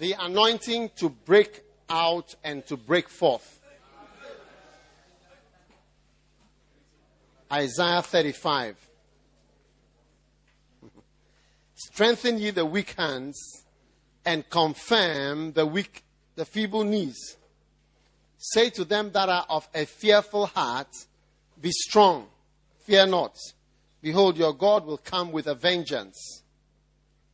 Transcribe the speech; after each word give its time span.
the 0.00 0.16
anointing 0.18 0.90
to 0.96 1.10
break 1.10 1.62
out 1.90 2.34
and 2.42 2.66
to 2.66 2.76
break 2.76 3.06
forth. 3.06 3.60
Isaiah 7.52 8.00
35. 8.00 8.76
Strengthen 11.74 12.38
ye 12.38 12.50
the 12.50 12.64
weak 12.64 12.94
hands 12.96 13.38
and 14.24 14.48
confirm 14.48 15.52
the 15.52 15.66
weak, 15.66 16.02
the 16.34 16.46
feeble 16.46 16.84
knees. 16.84 17.36
Say 18.38 18.70
to 18.70 18.86
them 18.86 19.12
that 19.12 19.28
are 19.28 19.44
of 19.50 19.68
a 19.74 19.84
fearful 19.84 20.46
heart, 20.46 20.88
Be 21.60 21.70
strong, 21.72 22.26
fear 22.86 23.06
not. 23.06 23.36
Behold, 24.00 24.38
your 24.38 24.54
God 24.54 24.86
will 24.86 24.96
come 24.96 25.30
with 25.30 25.46
a 25.46 25.54
vengeance, 25.54 26.39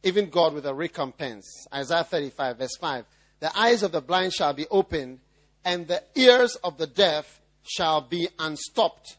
even 0.06 0.30
God 0.30 0.54
with 0.54 0.66
a 0.66 0.72
recompense. 0.72 1.66
Isaiah 1.74 2.04
35, 2.04 2.58
verse 2.58 2.76
5. 2.80 3.04
The 3.40 3.58
eyes 3.58 3.82
of 3.82 3.90
the 3.90 4.00
blind 4.00 4.32
shall 4.32 4.52
be 4.52 4.66
opened, 4.70 5.18
and 5.64 5.88
the 5.88 6.02
ears 6.14 6.54
of 6.62 6.78
the 6.78 6.86
deaf 6.86 7.40
shall 7.64 8.00
be 8.02 8.28
unstopped. 8.38 9.16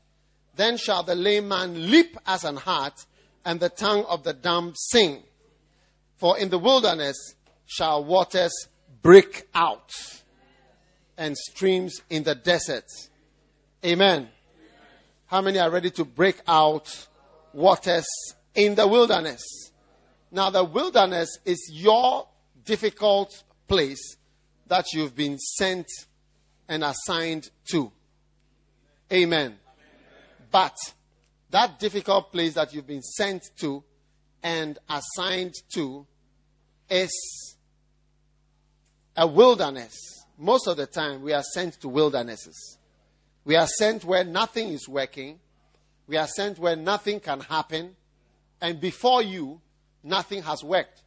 Then 0.55 0.77
shall 0.77 1.03
the 1.03 1.13
lame 1.13 1.49
man 1.49 1.91
leap 1.91 2.17
as 2.25 2.45
an 2.45 2.55
hart, 2.55 3.05
and 3.43 3.59
the 3.59 3.67
tongue 3.67 4.05
of 4.05 4.23
the 4.23 4.31
dumb 4.31 4.73
sing. 4.75 5.23
For 6.15 6.37
in 6.37 6.49
the 6.49 6.57
wilderness 6.57 7.17
shall 7.65 8.05
waters 8.05 8.53
break 9.01 9.45
out, 9.53 9.91
and 11.17 11.37
streams 11.37 12.01
in 12.09 12.23
the 12.23 12.33
desert. 12.33 12.89
Amen. 13.85 14.29
How 15.25 15.41
many 15.41 15.59
are 15.59 15.69
ready 15.69 15.91
to 15.91 16.05
break 16.05 16.41
out 16.47 17.07
waters 17.51 18.07
in 18.55 18.75
the 18.75 18.87
wilderness? 18.87 19.43
Now, 20.31 20.49
the 20.49 20.63
wilderness 20.63 21.37
is 21.45 21.69
your 21.71 22.27
difficult 22.65 23.43
place 23.67 24.17
that 24.67 24.85
you've 24.93 25.15
been 25.15 25.37
sent 25.37 25.87
and 26.67 26.83
assigned 26.83 27.49
to. 27.71 27.91
Amen. 29.11 29.57
But 30.51 30.75
that 31.49 31.79
difficult 31.79 32.31
place 32.31 32.55
that 32.55 32.73
you've 32.73 32.87
been 32.87 33.01
sent 33.01 33.43
to 33.59 33.83
and 34.43 34.77
assigned 34.89 35.53
to 35.73 36.05
is 36.89 37.55
a 39.15 39.25
wilderness. 39.25 39.95
Most 40.37 40.67
of 40.67 40.77
the 40.77 40.85
time, 40.85 41.21
we 41.21 41.33
are 41.33 41.43
sent 41.43 41.79
to 41.81 41.87
wildernesses. 41.87 42.77
We 43.45 43.55
are 43.55 43.67
sent 43.67 44.03
where 44.03 44.23
nothing 44.23 44.69
is 44.69 44.87
working. 44.87 45.39
We 46.05 46.17
are 46.17 46.27
sent 46.27 46.59
where 46.59 46.75
nothing 46.75 47.19
can 47.19 47.39
happen. 47.39 47.95
And 48.61 48.79
before 48.79 49.23
you, 49.23 49.61
nothing 50.07 50.43
has 50.43 50.63
worked. 50.63 51.03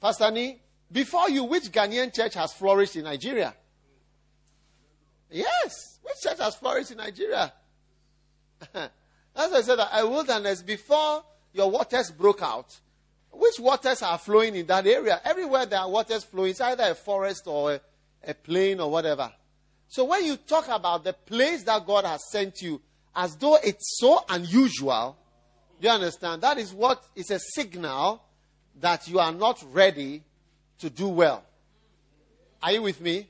Pastor 0.00 0.30
Nee, 0.30 0.60
before 0.90 1.30
you, 1.30 1.44
which 1.44 1.64
Ghanaian 1.64 2.14
church 2.14 2.34
has 2.34 2.52
flourished 2.52 2.96
in 2.96 3.04
Nigeria? 3.04 3.54
Yes. 5.30 5.98
Which 6.02 6.20
church 6.22 6.38
has 6.38 6.54
flourished 6.56 6.90
in 6.92 6.98
Nigeria? 6.98 7.52
As 9.36 9.52
I 9.52 9.62
said, 9.62 9.78
a 9.80 10.06
wilderness 10.06 10.62
before 10.62 11.24
your 11.52 11.70
waters 11.70 12.10
broke 12.10 12.42
out. 12.42 12.78
Which 13.32 13.58
waters 13.58 14.02
are 14.02 14.18
flowing 14.18 14.54
in 14.54 14.66
that 14.66 14.86
area? 14.86 15.20
Everywhere 15.24 15.66
there 15.66 15.80
are 15.80 15.90
waters 15.90 16.22
flowing, 16.22 16.50
it's 16.50 16.60
either 16.60 16.84
a 16.84 16.94
forest 16.94 17.44
or 17.46 17.72
a, 17.72 17.80
a 18.28 18.34
plain 18.34 18.78
or 18.78 18.90
whatever. 18.90 19.32
So 19.88 20.04
when 20.04 20.24
you 20.24 20.36
talk 20.36 20.68
about 20.68 21.02
the 21.02 21.12
place 21.12 21.64
that 21.64 21.84
God 21.84 22.04
has 22.04 22.30
sent 22.30 22.62
you, 22.62 22.80
as 23.16 23.36
though 23.36 23.56
it's 23.56 23.98
so 23.98 24.24
unusual, 24.28 25.16
do 25.80 25.88
you 25.88 25.94
understand? 25.94 26.42
That 26.42 26.58
is 26.58 26.72
what 26.72 27.04
is 27.14 27.30
a 27.30 27.38
signal 27.38 28.22
that 28.80 29.08
you 29.08 29.18
are 29.18 29.32
not 29.32 29.64
ready 29.72 30.22
to 30.78 30.90
do 30.90 31.08
well. 31.08 31.44
Are 32.62 32.72
you 32.72 32.82
with 32.82 33.00
me? 33.00 33.28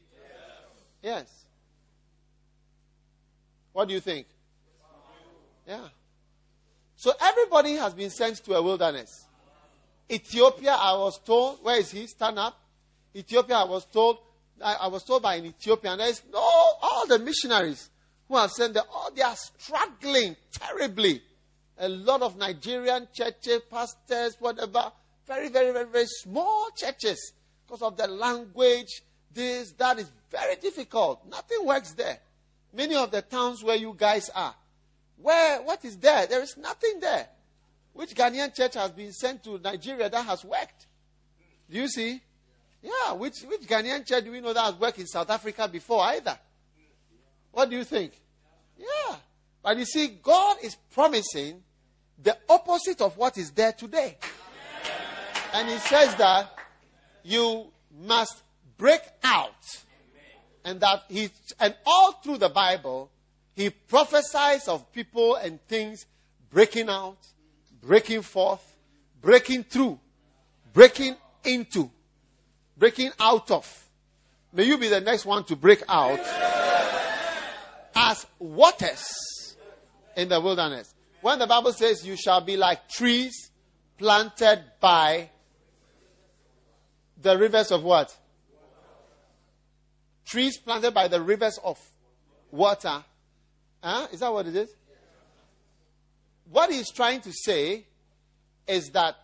Yes. 1.02 1.26
yes. 1.26 1.44
What 3.72 3.88
do 3.88 3.94
you 3.94 4.00
think? 4.00 4.26
Yeah. 5.66 5.88
So 6.96 7.12
everybody 7.20 7.72
has 7.74 7.94
been 7.94 8.10
sent 8.10 8.36
to 8.44 8.54
a 8.54 8.62
wilderness. 8.62 9.26
Ethiopia, 10.10 10.72
I 10.72 10.96
was 10.96 11.18
told, 11.18 11.58
where 11.62 11.78
is 11.78 11.90
he? 11.90 12.06
Stand 12.06 12.38
up. 12.38 12.58
Ethiopia, 13.16 13.56
I 13.56 13.64
was 13.64 13.84
told, 13.86 14.18
I, 14.62 14.74
I 14.74 14.86
was 14.88 15.02
told 15.04 15.22
by 15.22 15.36
an 15.36 15.46
Ethiopian, 15.46 15.98
there's 15.98 16.22
no, 16.32 16.38
all 16.40 17.06
the 17.06 17.18
missionaries 17.18 17.90
who 18.28 18.36
have 18.36 18.50
sent 18.50 18.74
there, 18.74 18.82
oh, 18.90 19.10
they 19.14 19.22
are 19.22 19.36
struggling 19.36 20.36
terribly. 20.52 21.22
A 21.78 21.88
lot 21.88 22.22
of 22.22 22.36
Nigerian 22.36 23.08
churches, 23.12 23.62
pastors, 23.70 24.36
whatever, 24.38 24.92
very, 25.26 25.48
very, 25.48 25.72
very, 25.72 25.88
very 25.88 26.06
small 26.06 26.68
churches 26.76 27.32
because 27.66 27.82
of 27.82 27.96
the 27.96 28.06
language, 28.06 29.02
this, 29.32 29.72
that 29.72 29.98
is 29.98 30.10
very 30.30 30.56
difficult. 30.56 31.26
Nothing 31.28 31.66
works 31.66 31.92
there. 31.92 32.18
Many 32.72 32.94
of 32.94 33.10
the 33.10 33.22
towns 33.22 33.62
where 33.64 33.76
you 33.76 33.94
guys 33.96 34.30
are, 34.34 34.54
where, 35.16 35.62
what 35.62 35.84
is 35.84 35.96
there? 35.96 36.26
There 36.26 36.42
is 36.42 36.56
nothing 36.56 37.00
there. 37.00 37.28
Which 37.92 38.14
Ghanaian 38.14 38.54
church 38.54 38.74
has 38.74 38.90
been 38.90 39.12
sent 39.12 39.44
to 39.44 39.58
Nigeria 39.58 40.10
that 40.10 40.24
has 40.26 40.44
worked? 40.44 40.86
Do 41.70 41.78
you 41.78 41.88
see? 41.88 42.20
Yeah, 42.82 43.12
which, 43.12 43.40
which 43.48 43.62
Ghanaian 43.62 44.04
church 44.06 44.24
do 44.24 44.32
we 44.32 44.40
know 44.40 44.52
that 44.52 44.64
has 44.64 44.74
worked 44.74 44.98
in 44.98 45.06
South 45.06 45.30
Africa 45.30 45.68
before 45.68 46.02
either? 46.02 46.38
What 47.52 47.70
do 47.70 47.76
you 47.76 47.84
think? 47.84 48.20
Yeah. 48.76 49.16
But 49.64 49.78
you 49.78 49.86
see, 49.86 50.18
God 50.22 50.58
is 50.62 50.76
promising 50.92 51.62
the 52.22 52.36
opposite 52.48 53.00
of 53.00 53.16
what 53.16 53.38
is 53.38 53.50
there 53.50 53.72
today. 53.72 54.18
And 55.54 55.68
He 55.68 55.78
says 55.78 56.14
that 56.16 56.54
you 57.24 57.72
must 57.98 58.42
break 58.76 59.00
out. 59.24 59.54
And 60.64 60.80
that 60.80 61.04
He, 61.08 61.30
and 61.58 61.74
all 61.86 62.12
through 62.12 62.38
the 62.38 62.50
Bible, 62.50 63.10
he 63.54 63.70
prophesies 63.70 64.66
of 64.66 64.92
people 64.92 65.36
and 65.36 65.60
things 65.68 66.06
breaking 66.50 66.88
out, 66.88 67.18
breaking 67.80 68.22
forth, 68.22 68.76
breaking 69.22 69.64
through, 69.64 69.98
breaking 70.72 71.14
into, 71.44 71.90
breaking 72.76 73.12
out 73.20 73.50
of. 73.50 73.88
May 74.52 74.64
you 74.64 74.76
be 74.76 74.88
the 74.88 75.00
next 75.00 75.24
one 75.24 75.44
to 75.44 75.56
break 75.56 75.82
out 75.88 76.18
as 77.94 78.26
waters 78.38 79.33
in 80.16 80.28
the 80.28 80.40
wilderness. 80.40 80.94
When 81.20 81.38
the 81.38 81.46
Bible 81.46 81.72
says 81.72 82.06
you 82.06 82.16
shall 82.16 82.40
be 82.40 82.56
like 82.56 82.88
trees 82.88 83.50
planted 83.98 84.62
by 84.80 85.30
the 87.20 87.38
rivers 87.38 87.70
of 87.70 87.82
what? 87.82 88.16
Trees 90.26 90.58
planted 90.58 90.92
by 90.92 91.08
the 91.08 91.20
rivers 91.20 91.58
of 91.62 91.78
water 92.50 93.04
Huh? 93.84 94.06
Is 94.10 94.20
that 94.20 94.32
what 94.32 94.46
it 94.46 94.56
is? 94.56 94.74
What 96.50 96.70
he's 96.70 96.90
trying 96.90 97.20
to 97.20 97.32
say 97.32 97.84
is 98.66 98.88
that 98.90 99.14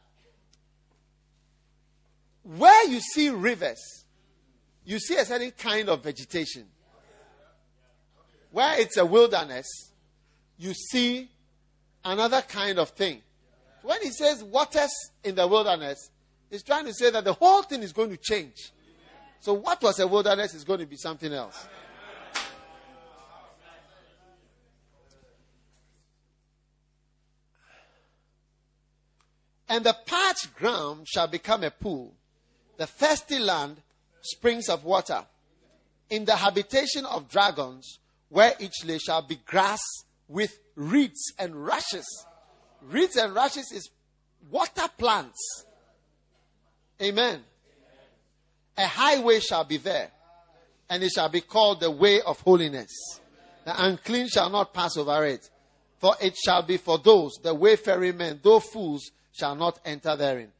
where 2.42 2.88
you 2.90 3.00
see 3.00 3.30
rivers, 3.30 4.04
you 4.84 4.98
see 4.98 5.16
a 5.16 5.24
certain 5.24 5.52
kind 5.52 5.88
of 5.88 6.04
vegetation. 6.04 6.66
Where 8.50 8.78
it's 8.78 8.98
a 8.98 9.06
wilderness, 9.06 9.66
you 10.60 10.74
see 10.74 11.28
another 12.04 12.42
kind 12.42 12.78
of 12.78 12.90
thing. 12.90 13.22
When 13.82 14.00
he 14.02 14.10
says 14.10 14.44
waters 14.44 14.90
in 15.24 15.34
the 15.34 15.48
wilderness, 15.48 16.10
he's 16.50 16.62
trying 16.62 16.84
to 16.84 16.92
say 16.92 17.10
that 17.10 17.24
the 17.24 17.32
whole 17.32 17.62
thing 17.62 17.82
is 17.82 17.92
going 17.92 18.10
to 18.10 18.18
change. 18.18 18.72
So, 19.40 19.54
what 19.54 19.82
was 19.82 19.98
a 19.98 20.06
wilderness 20.06 20.52
is 20.52 20.64
going 20.64 20.80
to 20.80 20.86
be 20.86 20.96
something 20.96 21.32
else. 21.32 21.66
And 29.66 29.84
the 29.84 29.96
parched 30.04 30.54
ground 30.56 31.06
shall 31.08 31.28
become 31.28 31.64
a 31.64 31.70
pool, 31.70 32.12
the 32.76 32.86
thirsty 32.86 33.38
land, 33.38 33.78
springs 34.20 34.68
of 34.68 34.84
water. 34.84 35.24
In 36.10 36.26
the 36.26 36.36
habitation 36.36 37.06
of 37.06 37.30
dragons, 37.30 38.00
where 38.28 38.52
each 38.58 38.84
lay 38.84 38.98
shall 38.98 39.22
be 39.22 39.36
grass 39.36 39.80
with 40.30 40.56
reeds 40.76 41.32
and 41.38 41.54
rushes. 41.54 42.06
Reeds 42.82 43.16
and 43.16 43.34
rushes 43.34 43.72
is 43.72 43.90
water 44.48 44.88
plants. 44.96 45.64
Amen. 47.02 47.42
A 48.78 48.86
highway 48.86 49.40
shall 49.40 49.64
be 49.64 49.76
there, 49.76 50.10
and 50.88 51.02
it 51.02 51.10
shall 51.10 51.28
be 51.28 51.40
called 51.40 51.80
the 51.80 51.90
way 51.90 52.22
of 52.22 52.40
holiness. 52.40 52.88
The 53.64 53.84
unclean 53.86 54.28
shall 54.28 54.48
not 54.48 54.72
pass 54.72 54.96
over 54.96 55.26
it, 55.26 55.50
for 55.98 56.14
it 56.22 56.36
shall 56.36 56.62
be 56.62 56.76
for 56.76 56.98
those, 56.98 57.32
the 57.42 57.52
wayfaring 57.52 58.16
men, 58.16 58.40
though 58.42 58.60
fools, 58.60 59.10
shall 59.32 59.56
not 59.56 59.80
enter 59.84 60.16
therein. 60.16 60.52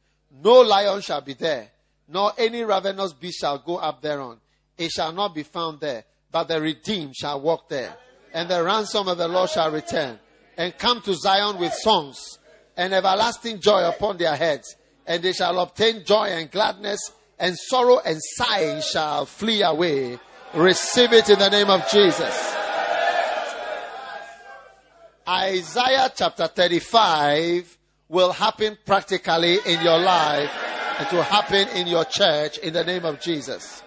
No 0.43 0.61
lion 0.61 1.01
shall 1.01 1.21
be 1.21 1.33
there, 1.33 1.71
nor 2.09 2.33
any 2.37 2.63
ravenous 2.63 3.13
beast 3.13 3.39
shall 3.39 3.57
go 3.57 3.77
up 3.77 4.01
thereon. 4.01 4.39
It 4.77 4.91
shall 4.91 5.13
not 5.13 5.33
be 5.33 5.43
found 5.43 5.79
there, 5.79 6.03
but 6.29 6.47
the 6.47 6.59
redeemed 6.61 7.15
shall 7.15 7.39
walk 7.39 7.69
there. 7.69 7.95
And 8.33 8.49
the 8.49 8.63
ransom 8.63 9.07
of 9.07 9.17
the 9.17 9.27
Lord 9.27 9.49
shall 9.49 9.71
return, 9.71 10.19
and 10.57 10.77
come 10.77 11.01
to 11.01 11.13
Zion 11.13 11.57
with 11.57 11.73
songs, 11.73 12.39
and 12.77 12.93
everlasting 12.93 13.59
joy 13.59 13.87
upon 13.87 14.17
their 14.17 14.35
heads. 14.35 14.75
And 15.05 15.21
they 15.21 15.33
shall 15.33 15.59
obtain 15.59 16.05
joy 16.05 16.27
and 16.29 16.49
gladness, 16.49 16.99
and 17.37 17.57
sorrow 17.57 17.99
and 17.99 18.19
sighing 18.35 18.81
shall 18.81 19.25
flee 19.25 19.63
away. 19.63 20.19
Receive 20.53 21.11
it 21.13 21.29
in 21.29 21.39
the 21.39 21.49
name 21.49 21.69
of 21.69 21.89
Jesus. 21.89 22.55
Isaiah 25.27 26.11
chapter 26.15 26.47
35 26.47 27.77
will 28.09 28.31
happen 28.31 28.77
practically 28.85 29.59
in 29.65 29.81
your 29.81 29.99
life 29.99 30.51
and 30.99 31.09
to 31.09 31.23
happen 31.23 31.67
in 31.69 31.87
your 31.87 32.03
church 32.05 32.57
in 32.57 32.73
the 32.73 32.83
name 32.83 33.05
of 33.05 33.21
Jesus. 33.21 33.81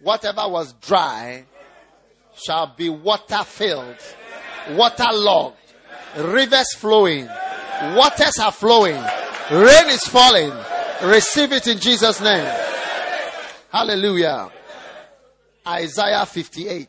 Whatever 0.00 0.48
was 0.48 0.74
dry 0.74 1.46
shall 2.36 2.74
be 2.76 2.88
water 2.88 3.44
filled, 3.44 3.96
water 4.70 5.12
logged, 5.12 5.56
rivers 6.16 6.74
flowing, 6.74 7.26
waters 7.94 8.38
are 8.40 8.52
flowing, 8.52 9.02
rain 9.50 9.88
is 9.88 10.04
falling. 10.06 10.52
Receive 11.02 11.52
it 11.52 11.66
in 11.66 11.78
Jesus' 11.78 12.20
name. 12.20 12.50
Hallelujah. 13.70 14.50
Isaiah 15.66 16.24
58. 16.24 16.88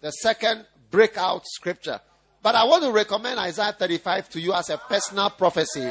The 0.00 0.10
second 0.12 0.66
breakout 0.90 1.46
scripture. 1.46 2.00
But 2.42 2.54
I 2.54 2.64
want 2.64 2.84
to 2.84 2.92
recommend 2.92 3.40
Isaiah 3.40 3.74
35 3.76 4.28
to 4.30 4.40
you 4.40 4.52
as 4.52 4.70
a 4.70 4.78
personal 4.78 5.30
prophecy. 5.30 5.90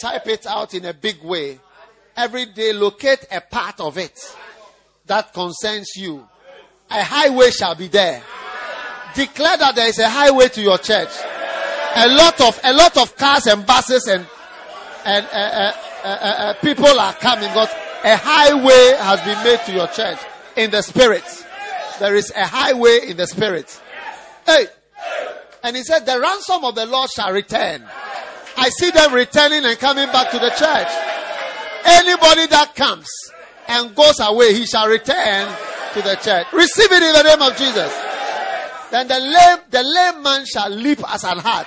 Type 0.00 0.26
it 0.26 0.46
out 0.46 0.74
in 0.74 0.84
a 0.84 0.92
big 0.92 1.22
way. 1.22 1.58
Every 2.18 2.46
day, 2.46 2.72
locate 2.72 3.26
a 3.30 3.40
part 3.40 3.78
of 3.78 3.96
it 3.96 4.18
that 5.06 5.32
concerns 5.32 5.92
you. 5.94 6.26
A 6.90 7.04
highway 7.04 7.52
shall 7.52 7.76
be 7.76 7.86
there. 7.86 8.20
Declare 9.14 9.58
that 9.58 9.76
there 9.76 9.88
is 9.88 10.00
a 10.00 10.08
highway 10.08 10.48
to 10.48 10.60
your 10.60 10.78
church. 10.78 11.10
A 11.94 12.08
lot 12.08 12.40
of 12.40 12.60
a 12.64 12.72
lot 12.72 12.96
of 12.96 13.16
cars 13.16 13.46
and 13.46 13.64
buses 13.64 14.08
and 14.08 14.26
and 15.04 15.26
uh, 15.26 15.38
uh, 15.38 15.72
uh, 16.02 16.06
uh 16.08 16.54
people 16.54 16.98
are 16.98 17.14
coming. 17.14 17.50
Because 17.50 17.70
a 18.02 18.16
highway 18.16 18.96
has 18.98 19.20
been 19.20 19.44
made 19.44 19.60
to 19.66 19.72
your 19.72 19.86
church 19.86 20.18
in 20.56 20.72
the 20.72 20.82
spirit. 20.82 21.22
There 22.00 22.16
is 22.16 22.32
a 22.34 22.46
highway 22.48 22.98
in 23.06 23.16
the 23.16 23.28
spirit. 23.28 23.80
Hey. 24.44 24.66
And 25.62 25.76
he 25.76 25.84
said, 25.84 26.04
the 26.04 26.18
ransom 26.18 26.64
of 26.64 26.74
the 26.74 26.86
Lord 26.86 27.10
shall 27.10 27.32
return. 27.32 27.84
I 28.56 28.70
see 28.70 28.90
them 28.90 29.14
returning 29.14 29.64
and 29.64 29.78
coming 29.78 30.06
back 30.06 30.32
to 30.32 30.38
the 30.40 30.50
church. 30.50 31.07
Anybody 31.88 32.46
that 32.46 32.74
comes 32.74 33.08
and 33.66 33.94
goes 33.94 34.20
away, 34.20 34.54
he 34.54 34.66
shall 34.66 34.88
return 34.88 35.48
to 35.94 36.02
the 36.02 36.16
church. 36.20 36.46
Receive 36.52 36.92
it 36.92 37.02
in 37.02 37.12
the 37.12 37.22
name 37.22 37.42
of 37.42 37.56
Jesus. 37.56 37.92
Then 38.90 39.08
the 39.08 39.20
lame, 39.20 39.58
the 39.70 39.82
lame 39.82 40.22
man 40.22 40.44
shall 40.46 40.70
leap 40.70 41.00
as 41.08 41.24
an 41.24 41.38
hart. 41.38 41.66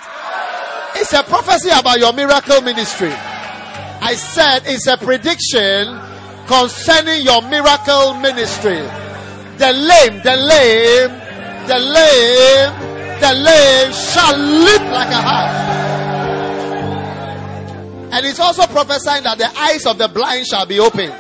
It's 0.96 1.14
a 1.14 1.24
prophecy 1.24 1.70
about 1.70 2.00
your 2.00 2.14
miracle 2.14 2.62
ministry. 2.62 3.12
I 3.12 4.14
said 4.16 4.62
it's 4.66 4.88
a 4.88 4.98
prediction 4.98 6.00
concerning 6.48 7.24
your 7.24 7.42
miracle 7.44 8.16
ministry. 8.16 8.82
The 9.58 9.74
lame, 9.74 10.22
the 10.24 10.36
lame 10.36 11.22
the 11.68 11.78
lame, 11.78 12.74
the 13.20 13.34
lame 13.34 13.92
shall 13.94 14.38
leap 14.38 14.82
like 14.92 15.10
a 15.10 15.22
hart. 15.22 16.01
And 18.12 18.26
it's 18.26 18.40
also 18.40 18.68
prophesying 18.68 19.24
that 19.24 19.38
the 19.38 19.48
eyes 19.58 19.86
of 19.86 19.98
the 19.98 20.08
blind 20.08 20.46
shall 20.48 20.66
be 20.66 20.80
opened. 20.80 21.14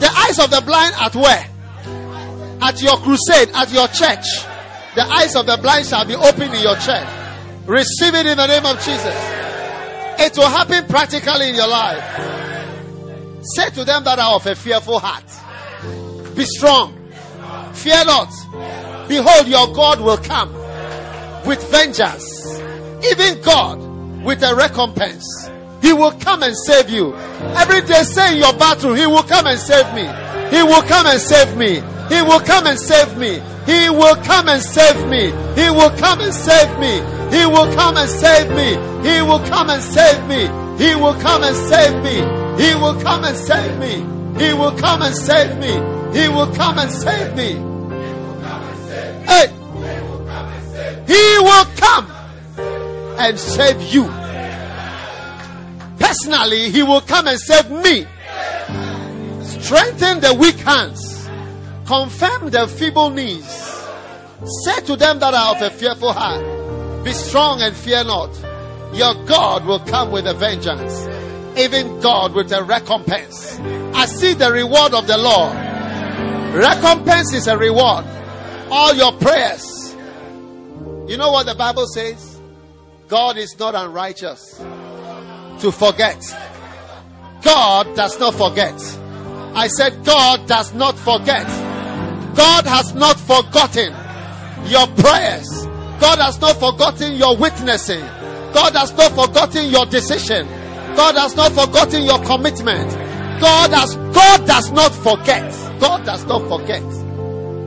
The 0.00 0.10
eyes 0.14 0.38
of 0.38 0.50
the 0.50 0.62
blind 0.64 0.94
at 1.00 1.14
where? 1.14 1.46
At 2.62 2.80
your 2.82 2.96
crusade, 2.98 3.50
at 3.54 3.72
your 3.72 3.88
church. 3.88 4.24
The 4.94 5.02
eyes 5.02 5.34
of 5.36 5.46
the 5.46 5.58
blind 5.60 5.86
shall 5.86 6.04
be 6.04 6.14
opened 6.14 6.54
in 6.54 6.62
your 6.62 6.76
church. 6.76 7.08
Receive 7.66 8.14
it 8.14 8.26
in 8.26 8.36
the 8.36 8.46
name 8.46 8.64
of 8.64 8.76
Jesus. 8.78 9.16
It 10.18 10.36
will 10.36 10.48
happen 10.48 10.86
practically 10.86 11.50
in 11.50 11.54
your 11.56 11.68
life. 11.68 12.02
Say 13.54 13.70
to 13.70 13.84
them 13.84 14.04
that 14.04 14.18
are 14.18 14.36
of 14.36 14.46
a 14.46 14.54
fearful 14.54 14.98
heart, 14.98 15.24
Be 16.34 16.44
strong 16.44 16.96
Fear 17.76 18.04
not. 18.06 19.06
Behold, 19.06 19.46
your 19.46 19.72
God 19.74 20.00
will 20.00 20.16
come 20.16 20.52
with 21.46 21.62
vengeance. 21.70 22.58
Even 23.12 23.40
God 23.42 23.78
with 24.26 24.42
a 24.42 24.54
recompense. 24.54 25.48
He 25.80 25.92
will 25.92 26.10
come 26.10 26.42
and 26.42 26.54
save 26.56 26.90
you. 26.90 27.14
Every 27.54 27.80
day 27.82 28.02
say 28.02 28.34
in 28.34 28.38
your 28.38 28.52
bathroom, 28.54 28.96
He 28.96 29.06
will 29.06 29.22
come 29.22 29.46
and 29.46 29.58
save 29.58 29.86
me. 29.94 30.02
He 30.50 30.62
will 30.62 30.82
come 30.82 31.06
and 31.06 31.20
save 31.20 31.56
me. 31.56 31.80
He 32.10 32.22
will 32.22 32.40
come 32.40 32.66
and 32.66 32.78
save 32.78 33.16
me. 33.16 33.40
He 33.64 33.88
will 33.88 34.16
come 34.16 34.48
and 34.48 34.60
save 34.60 35.08
me. 35.08 35.30
He 35.54 35.70
will 35.70 35.90
come 35.96 36.20
and 36.20 36.34
save 36.34 36.78
me. 36.78 36.98
He 37.30 37.46
will 37.46 37.72
come 37.74 37.96
and 37.96 38.10
save 38.10 38.50
me. 38.50 38.74
He 39.06 39.22
will 39.22 39.40
come 39.46 39.70
and 39.70 39.82
save 39.82 40.26
me. 40.26 40.48
He 40.82 40.94
will 40.94 41.14
come 41.14 41.44
and 41.44 41.54
save 41.54 42.02
me. 42.02 42.24
He 42.58 42.74
will 42.74 42.94
come 43.00 43.24
and 43.24 43.36
save 43.36 43.78
me. 43.78 43.94
He 44.40 44.52
will 44.54 44.72
come 44.76 45.02
and 45.02 45.14
save 45.14 45.58
me. 45.58 45.72
He 46.18 46.28
will 46.28 46.52
come 46.54 46.78
and 46.78 46.90
save 46.90 47.34
me. 47.36 47.52
Hey! 49.26 49.52
Will 49.52 50.24
come 50.26 50.48
and 50.48 50.64
save. 50.72 51.08
Me. 51.08 51.14
Hey! 51.14 51.14
He 51.14 51.38
will 51.38 51.64
come 51.76 52.15
and 53.18 53.38
save 53.38 53.80
you. 53.82 54.04
Personally, 55.98 56.70
He 56.70 56.82
will 56.82 57.00
come 57.00 57.26
and 57.28 57.38
save 57.38 57.70
me. 57.70 58.06
Strengthen 59.42 60.20
the 60.20 60.36
weak 60.38 60.56
hands. 60.56 61.28
Confirm 61.86 62.50
the 62.50 62.66
feeble 62.68 63.10
knees. 63.10 63.46
Say 64.64 64.80
to 64.86 64.96
them 64.96 65.18
that 65.18 65.34
are 65.34 65.56
of 65.56 65.62
a 65.62 65.70
fearful 65.70 66.12
heart, 66.12 67.04
Be 67.04 67.12
strong 67.12 67.62
and 67.62 67.74
fear 67.74 68.04
not. 68.04 68.30
Your 68.92 69.14
God 69.26 69.64
will 69.64 69.80
come 69.80 70.10
with 70.10 70.26
a 70.26 70.34
vengeance, 70.34 71.06
even 71.58 72.00
God 72.00 72.34
with 72.34 72.52
a 72.52 72.62
recompense. 72.62 73.58
I 73.94 74.06
see 74.06 74.34
the 74.34 74.52
reward 74.52 74.94
of 74.94 75.06
the 75.06 75.16
Lord 75.16 75.66
Recompense 76.56 77.34
is 77.34 77.48
a 77.48 77.58
reward. 77.58 78.06
All 78.70 78.94
your 78.94 79.12
prayers. 79.12 79.94
You 81.06 81.18
know 81.18 81.30
what 81.30 81.44
the 81.44 81.54
Bible 81.54 81.86
says? 81.86 82.35
God 83.08 83.36
is 83.36 83.56
not 83.58 83.74
unrighteous 83.76 84.58
to 84.58 85.70
forget. 85.70 86.20
God 87.42 87.94
does 87.94 88.18
not 88.18 88.34
forget. 88.34 88.74
I 89.54 89.68
said, 89.68 90.04
God 90.04 90.48
does 90.48 90.74
not 90.74 90.98
forget. 90.98 91.46
God 92.36 92.66
has 92.66 92.94
not 92.94 93.18
forgotten 93.18 93.94
your 94.66 94.86
prayers. 94.88 95.66
God 96.00 96.18
has 96.18 96.40
not 96.40 96.56
forgotten 96.56 97.14
your 97.14 97.36
witnessing. 97.36 98.00
God 98.52 98.74
has 98.74 98.92
not 98.96 99.12
forgotten 99.12 99.70
your 99.70 99.86
decision. 99.86 100.46
God 100.96 101.14
has 101.14 101.36
not 101.36 101.52
forgotten 101.52 102.02
your 102.02 102.22
commitment. 102.24 102.90
God 103.40 103.70
has 103.70 103.94
God 103.94 104.46
does 104.46 104.72
not 104.72 104.92
forget. 104.92 105.52
God 105.78 106.04
does 106.04 106.24
not 106.26 106.48
forget. 106.48 106.82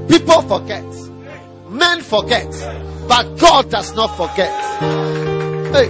People 0.09 0.41
forget. 0.41 0.85
Men 1.69 2.01
forget. 2.01 2.51
But 3.07 3.37
God 3.37 3.71
does 3.71 3.95
not 3.95 4.15
forget. 4.17 5.08
Hey. 5.71 5.89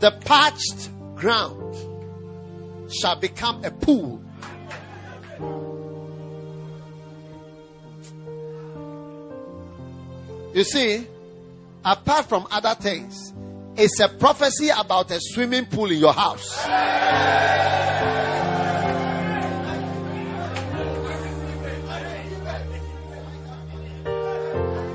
The 0.00 0.10
parched 0.24 0.88
ground 1.16 1.76
shall 2.90 3.16
become 3.20 3.62
a 3.64 3.70
pool. 3.70 4.22
You 10.54 10.64
see, 10.64 11.06
apart 11.84 12.26
from 12.26 12.46
other 12.50 12.74
things, 12.74 13.34
it's 13.76 14.00
a 14.00 14.08
prophecy 14.08 14.70
about 14.70 15.10
a 15.10 15.18
swimming 15.20 15.66
pool 15.66 15.90
in 15.90 15.98
your 15.98 16.14
house. 16.14 16.64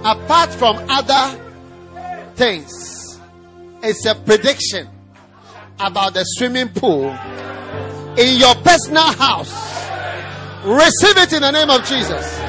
Apart 0.05 0.53
from 0.53 0.77
other 0.89 1.39
things, 2.35 3.19
it's 3.81 4.05
a 4.05 4.13
prediction 4.15 4.89
about 5.79 6.13
the 6.13 6.23
swimming 6.23 6.67
pool 6.69 7.09
in 8.17 8.37
your 8.37 8.53
personal 8.55 9.03
house. 9.13 9.51
Receive 10.65 11.17
it 11.17 11.31
in 11.31 11.41
the 11.41 11.51
name 11.51 11.69
of 11.69 11.85
Jesus. 11.85 12.39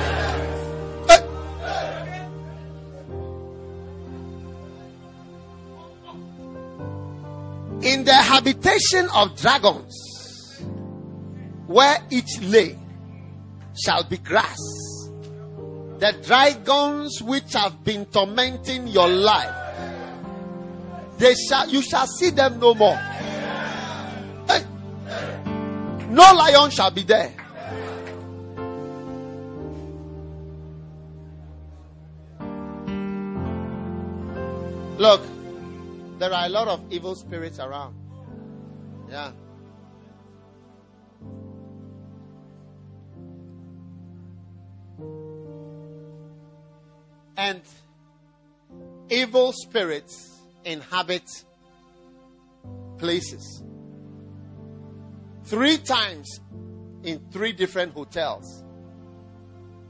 Eh. 1.11 1.21
in 7.83 8.05
the 8.05 8.15
habitation 8.15 9.09
of 9.15 9.37
dragons, 9.41 10.61
where 11.69 11.99
each 12.11 12.41
lay 12.41 12.77
shall 13.81 14.03
be 14.03 14.17
grass. 14.19 14.59
The 16.05 16.13
dragons 16.13 17.23
which 17.23 17.55
have 17.55 17.83
been 17.83 18.05
tormenting 18.05 18.89
your 18.89 19.09
life, 19.09 19.57
they 21.17 21.35
shall 21.35 21.67
you 21.67 21.81
shall 21.81 22.07
see 22.07 22.29
them 22.29 22.61
no 22.61 22.75
more. 22.75 22.97
Hey. 24.45 24.67
No 26.11 26.31
lion 26.35 26.69
shall 26.69 26.91
be 26.91 27.05
there. 27.05 27.33
Look, 34.99 35.23
there 36.19 36.35
are 36.35 36.45
a 36.45 36.51
lot 36.51 36.69
of 36.69 36.85
evil 36.93 37.15
spirits 37.15 37.59
around. 37.59 37.95
Yeah. 39.09 39.33
And 47.37 47.61
evil 49.11 49.53
spirits 49.53 50.41
inhabit 50.65 51.29
places. 52.99 53.63
Three 55.45 55.79
times 55.79 56.41
in 57.03 57.21
three 57.31 57.53
different 57.53 57.93
hotels. 57.93 58.65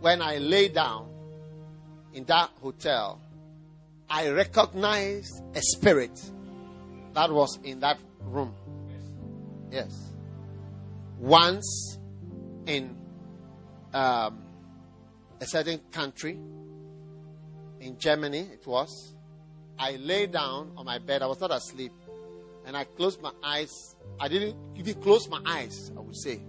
When 0.01 0.21
I 0.21 0.39
lay 0.39 0.69
down 0.69 1.09
in 2.13 2.25
that 2.25 2.51
hotel, 2.61 3.21
I 4.09 4.29
recognized 4.29 5.33
a 5.55 5.61
spirit 5.63 6.21
that 7.15 7.31
was 7.31 7.59
in 7.63 7.81
that 7.81 7.99
room. 8.21 8.55
Yes. 9.71 9.93
Once 11.19 11.99
in 12.67 12.97
um, 13.93 14.43
a 15.41 15.47
certain 15.47 15.81
country, 15.93 16.39
in 17.85 17.99
Germany, 17.99 18.49
it 18.53 18.67
was. 18.67 19.15
I 19.79 19.97
lay 19.97 20.27
down 20.27 20.73
on 20.77 20.87
my 20.87 20.99
bed. 20.99 21.23
I 21.23 21.27
was 21.27 21.41
not 21.41 21.51
asleep. 21.51 21.93
And 22.67 22.77
I 22.77 22.85
closed 22.85 23.21
my 23.21 23.33
eyes. 23.43 23.71
I 24.19 24.29
didn't 24.29 24.57
even 24.77 24.95
close 25.03 25.29
my 25.29 25.41
eyes, 25.45 25.93
I 25.97 26.01
would 26.01 26.17
say. 26.17 26.41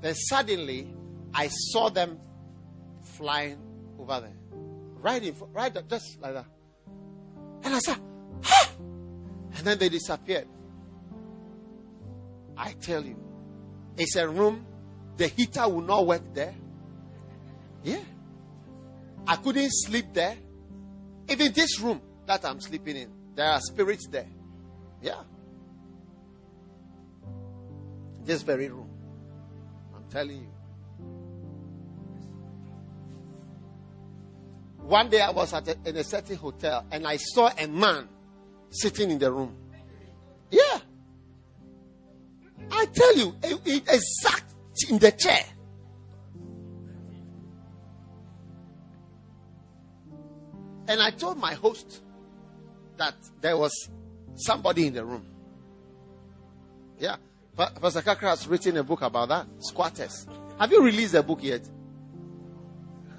Then 0.00 0.14
suddenly, 0.14 0.94
I 1.34 1.48
saw 1.48 1.88
them 1.88 2.20
flying 3.02 3.58
over 3.98 4.20
there. 4.20 4.36
Right 5.00 5.22
in 5.22 5.34
right 5.52 5.72
just 5.88 6.20
like 6.20 6.34
that. 6.34 6.46
And 7.64 7.74
I 7.74 7.78
said, 7.80 7.98
ah! 8.44 8.70
And 9.56 9.66
then 9.66 9.78
they 9.78 9.88
disappeared. 9.88 10.46
I 12.56 12.72
tell 12.72 13.04
you, 13.04 13.16
it's 13.96 14.14
a 14.14 14.28
room, 14.28 14.64
the 15.16 15.26
heater 15.26 15.68
will 15.68 15.80
not 15.80 16.06
work 16.06 16.22
there. 16.34 16.54
Yeah. 17.82 17.98
I 19.26 19.36
couldn't 19.36 19.70
sleep 19.70 20.06
there. 20.12 20.36
Even 21.28 21.52
this 21.52 21.80
room 21.80 22.00
that 22.26 22.44
I'm 22.44 22.60
sleeping 22.60 22.96
in, 22.96 23.12
there 23.34 23.50
are 23.50 23.60
spirits 23.60 24.06
there. 24.08 24.28
Yeah. 25.02 25.22
This 28.24 28.42
very 28.42 28.68
room. 28.68 28.90
I'm 29.94 30.04
telling 30.10 30.38
you. 30.38 30.58
One 34.78 35.10
day 35.10 35.20
I 35.20 35.30
was 35.30 35.52
at 35.52 35.68
a, 35.68 35.76
in 35.84 35.96
a 35.96 36.04
certain 36.04 36.36
hotel 36.36 36.86
and 36.90 37.06
I 37.06 37.16
saw 37.16 37.50
a 37.58 37.66
man 37.66 38.08
sitting 38.70 39.10
in 39.10 39.18
the 39.18 39.30
room. 39.30 39.54
Yeah. 40.50 40.78
I 42.70 42.86
tell 42.86 43.16
you, 43.16 43.34
exact 43.42 44.54
in 44.88 44.98
the 44.98 45.12
chair. 45.12 45.44
And 50.88 51.02
I 51.02 51.10
told 51.10 51.36
my 51.36 51.52
host 51.52 52.00
that 52.96 53.14
there 53.42 53.56
was 53.58 53.90
somebody 54.34 54.86
in 54.86 54.94
the 54.94 55.04
room. 55.04 55.26
Yeah. 56.98 57.16
Pastor 57.54 58.00
Kakra 58.00 58.30
has 58.30 58.48
written 58.48 58.78
a 58.78 58.82
book 58.82 59.02
about 59.02 59.28
that. 59.28 59.46
Squatters. 59.58 60.26
Have 60.58 60.72
you 60.72 60.82
released 60.82 61.12
the 61.12 61.22
book 61.22 61.40
yet? 61.42 61.68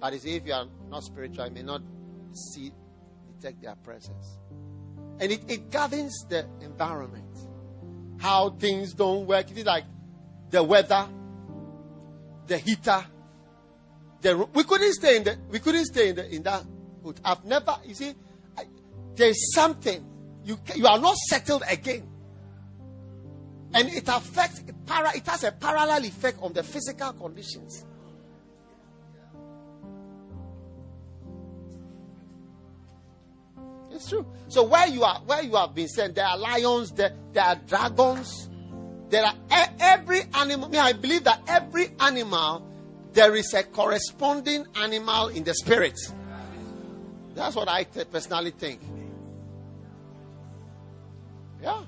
but 0.00 0.12
you 0.12 0.18
see, 0.20 0.36
if 0.36 0.46
you 0.46 0.52
are 0.52 0.66
not 0.88 1.02
spiritual, 1.02 1.46
you 1.46 1.52
may 1.52 1.62
not 1.62 1.82
see, 2.32 2.72
detect 3.34 3.62
their 3.62 3.74
presence. 3.76 4.38
And 5.18 5.32
it, 5.32 5.40
it 5.50 5.70
governs 5.70 6.24
the 6.28 6.46
environment. 6.60 7.36
How 8.18 8.50
things 8.50 8.94
don't 8.94 9.26
work. 9.26 9.50
It 9.50 9.58
is 9.58 9.64
like 9.64 9.84
the 10.50 10.62
weather, 10.62 11.08
the 12.46 12.58
heater. 12.58 13.04
The, 14.20 14.48
we 14.54 14.64
couldn't 14.64 14.92
stay 14.94 15.16
in 15.16 15.24
the, 15.24 15.38
we 15.50 15.58
couldn't 15.58 15.86
stay 15.86 16.10
in, 16.10 16.16
the, 16.16 16.34
in 16.34 16.42
that 16.44 16.64
hood. 17.02 17.20
I've 17.24 17.44
never, 17.44 17.76
you 17.84 17.94
see, 17.94 18.14
I, 18.56 18.64
there's 19.14 19.54
something. 19.54 20.04
You, 20.44 20.58
you 20.74 20.86
are 20.86 20.98
not 20.98 21.16
settled 21.16 21.62
again. 21.68 22.08
And 23.74 23.88
it 23.88 24.08
affects, 24.08 24.62
para, 24.86 25.10
it 25.14 25.26
has 25.26 25.44
a 25.44 25.52
parallel 25.52 26.04
effect 26.04 26.38
on 26.40 26.52
the 26.52 26.62
physical 26.62 27.12
conditions. 27.12 27.84
It's 33.90 34.08
true. 34.08 34.26
So 34.48 34.64
where 34.64 34.86
you 34.88 35.02
are, 35.04 35.20
where 35.26 35.42
you 35.42 35.56
have 35.56 35.74
been 35.74 35.88
sent, 35.88 36.14
there 36.14 36.26
are 36.26 36.38
lions, 36.38 36.92
there, 36.92 37.14
there 37.32 37.44
are 37.44 37.56
dragons, 37.56 38.50
there 39.08 39.24
are 39.24 39.34
every 39.80 40.22
animal. 40.34 40.70
I 40.76 40.92
believe 40.92 41.24
that 41.24 41.42
every 41.46 41.88
animal, 42.00 42.66
there 43.12 43.34
is 43.34 43.52
a 43.54 43.62
corresponding 43.62 44.66
animal 44.74 45.28
in 45.28 45.44
the 45.44 45.54
spirit. 45.54 45.98
That's 47.34 47.54
what 47.54 47.68
I 47.68 47.84
personally 47.84 48.50
think. 48.50 48.80
Yeah. 51.62 51.82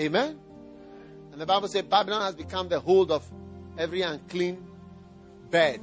Amen. 0.00 0.38
And 1.32 1.40
the 1.40 1.46
Bible 1.46 1.68
says 1.68 1.82
Babylon 1.82 2.22
has 2.22 2.34
become 2.34 2.68
the 2.68 2.80
hold 2.80 3.10
of 3.10 3.28
every 3.76 4.02
unclean 4.02 4.64
bird. 5.50 5.80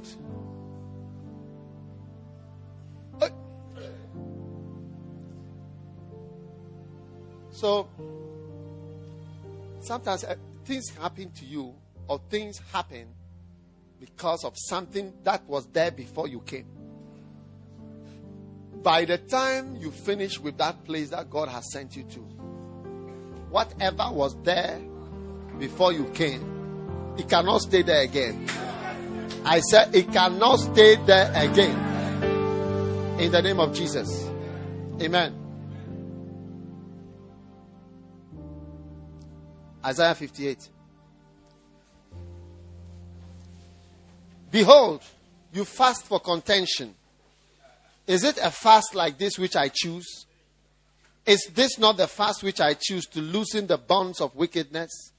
So 7.56 7.88
sometimes 9.80 10.24
uh, 10.24 10.34
things 10.66 10.90
happen 10.90 11.30
to 11.30 11.46
you, 11.46 11.74
or 12.06 12.20
things 12.28 12.60
happen 12.70 13.06
because 13.98 14.44
of 14.44 14.52
something 14.56 15.14
that 15.24 15.42
was 15.48 15.66
there 15.68 15.90
before 15.90 16.28
you 16.28 16.40
came. 16.40 16.66
By 18.82 19.06
the 19.06 19.16
time 19.16 19.76
you 19.76 19.90
finish 19.90 20.38
with 20.38 20.58
that 20.58 20.84
place 20.84 21.08
that 21.10 21.30
God 21.30 21.48
has 21.48 21.72
sent 21.72 21.96
you 21.96 22.02
to, 22.02 22.20
whatever 23.48 24.10
was 24.12 24.36
there 24.42 24.78
before 25.58 25.94
you 25.94 26.04
came, 26.12 27.14
it 27.16 27.26
cannot 27.26 27.62
stay 27.62 27.80
there 27.80 28.02
again. 28.02 28.46
I 29.46 29.60
said 29.60 29.94
it 29.94 30.12
cannot 30.12 30.56
stay 30.56 30.96
there 31.06 31.32
again. 31.34 31.84
In 33.18 33.32
the 33.32 33.40
name 33.40 33.60
of 33.60 33.74
Jesus. 33.74 34.28
Amen. 35.00 35.45
Isaiah 39.86 40.16
58. 40.16 40.68
Behold, 44.50 45.02
you 45.52 45.64
fast 45.64 46.06
for 46.06 46.18
contention. 46.18 46.92
Is 48.04 48.24
it 48.24 48.38
a 48.42 48.50
fast 48.50 48.96
like 48.96 49.16
this 49.16 49.38
which 49.38 49.54
I 49.54 49.70
choose? 49.72 50.26
Is 51.24 51.50
this 51.54 51.78
not 51.78 51.96
the 51.96 52.08
fast 52.08 52.42
which 52.42 52.60
I 52.60 52.74
choose 52.74 53.06
to 53.06 53.20
loosen 53.20 53.68
the 53.68 53.78
bonds 53.78 54.20
of 54.20 54.34
wickedness? 54.34 55.12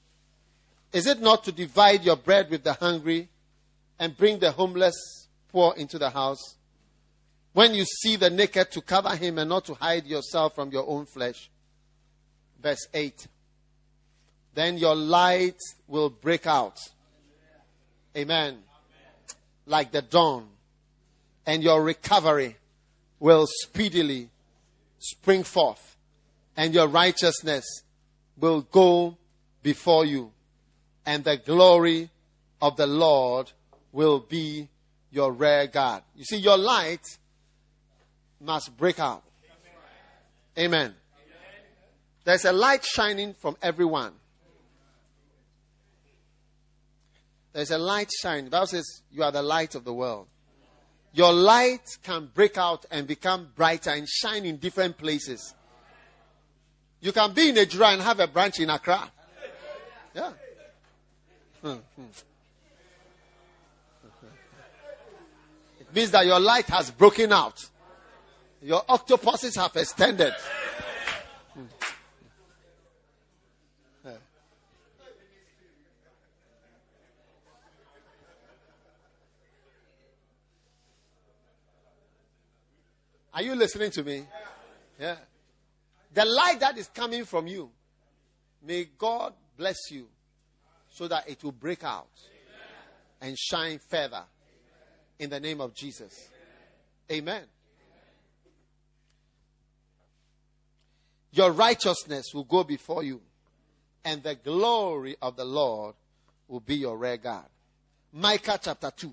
Is 0.92 1.06
it 1.06 1.20
not 1.20 1.44
to 1.44 1.52
divide 1.52 2.04
your 2.04 2.16
bread 2.16 2.50
with 2.50 2.62
the 2.62 2.74
hungry 2.74 3.28
and 3.98 4.16
bring 4.16 4.38
the 4.38 4.50
homeless 4.50 5.28
poor 5.50 5.74
into 5.78 5.98
the 5.98 6.10
house? 6.10 6.56
When 7.54 7.74
you 7.74 7.86
see 7.86 8.16
the 8.16 8.28
naked, 8.28 8.70
to 8.72 8.82
cover 8.82 9.16
him 9.16 9.38
and 9.38 9.48
not 9.48 9.64
to 9.66 9.74
hide 9.74 10.06
yourself 10.06 10.54
from 10.54 10.70
your 10.72 10.86
own 10.86 11.06
flesh. 11.06 11.50
Verse 12.60 12.86
8 12.92 13.28
then 14.54 14.78
your 14.78 14.94
light 14.94 15.58
will 15.86 16.10
break 16.10 16.46
out. 16.46 16.78
Amen. 18.16 18.46
Amen. 18.46 18.58
Like 19.66 19.92
the 19.92 20.02
dawn. 20.02 20.48
And 21.46 21.62
your 21.62 21.82
recovery 21.82 22.56
will 23.20 23.46
speedily 23.46 24.28
spring 24.98 25.44
forth. 25.44 25.96
And 26.56 26.74
your 26.74 26.88
righteousness 26.88 27.64
will 28.36 28.62
go 28.62 29.16
before 29.62 30.04
you. 30.04 30.32
And 31.06 31.24
the 31.24 31.36
glory 31.36 32.10
of 32.60 32.76
the 32.76 32.86
Lord 32.86 33.50
will 33.92 34.20
be 34.20 34.68
your 35.10 35.32
rear 35.32 35.66
guard. 35.66 36.02
You 36.14 36.24
see, 36.24 36.36
your 36.38 36.58
light 36.58 37.06
must 38.40 38.76
break 38.76 38.98
out. 38.98 39.22
Amen. 40.58 40.94
There's 42.24 42.44
a 42.44 42.52
light 42.52 42.84
shining 42.84 43.34
from 43.34 43.56
everyone. 43.62 44.12
There's 47.52 47.70
a 47.70 47.78
light 47.78 48.10
shine. 48.20 48.44
The 48.44 48.50
Bible 48.50 48.66
says 48.66 49.02
you 49.10 49.22
are 49.22 49.32
the 49.32 49.42
light 49.42 49.74
of 49.74 49.84
the 49.84 49.92
world. 49.92 50.28
Your 51.12 51.32
light 51.32 51.98
can 52.02 52.30
break 52.32 52.58
out 52.58 52.84
and 52.90 53.06
become 53.06 53.48
brighter 53.56 53.90
and 53.90 54.08
shine 54.08 54.44
in 54.44 54.58
different 54.58 54.98
places. 54.98 55.54
You 57.00 57.12
can 57.12 57.32
be 57.32 57.48
in 57.48 57.54
Ejura 57.56 57.94
and 57.94 58.02
have 58.02 58.20
a 58.20 58.26
branch 58.26 58.60
in 58.60 58.70
Accra. 58.70 59.10
Yeah. 60.14 60.32
Hmm, 61.62 61.68
hmm. 61.96 62.02
It 65.80 65.94
means 65.94 66.10
that 66.10 66.26
your 66.26 66.40
light 66.40 66.66
has 66.66 66.90
broken 66.90 67.32
out. 67.32 67.64
Your 68.60 68.82
octopuses 68.88 69.56
have 69.56 69.74
extended. 69.76 70.34
Are 83.32 83.42
you 83.42 83.54
listening 83.54 83.90
to 83.92 84.02
me? 84.02 84.24
Yeah. 84.98 85.16
The 86.14 86.24
light 86.24 86.60
that 86.60 86.78
is 86.78 86.88
coming 86.88 87.24
from 87.24 87.46
you, 87.46 87.70
may 88.62 88.88
God 88.98 89.34
bless 89.56 89.76
you 89.90 90.08
so 90.90 91.06
that 91.08 91.28
it 91.28 91.44
will 91.44 91.52
break 91.52 91.84
out 91.84 92.08
and 93.20 93.36
shine 93.38 93.78
further 93.78 94.22
in 95.18 95.30
the 95.30 95.38
name 95.38 95.60
of 95.60 95.74
Jesus. 95.74 96.28
Amen. 97.10 97.44
Your 101.32 101.52
righteousness 101.52 102.32
will 102.34 102.44
go 102.44 102.64
before 102.64 103.02
you, 103.02 103.20
and 104.04 104.22
the 104.22 104.34
glory 104.34 105.16
of 105.20 105.36
the 105.36 105.44
Lord 105.44 105.94
will 106.48 106.60
be 106.60 106.76
your 106.76 106.96
rear 106.96 107.18
guard. 107.18 107.46
Micah 108.12 108.58
chapter 108.60 108.90
2. 108.90 109.12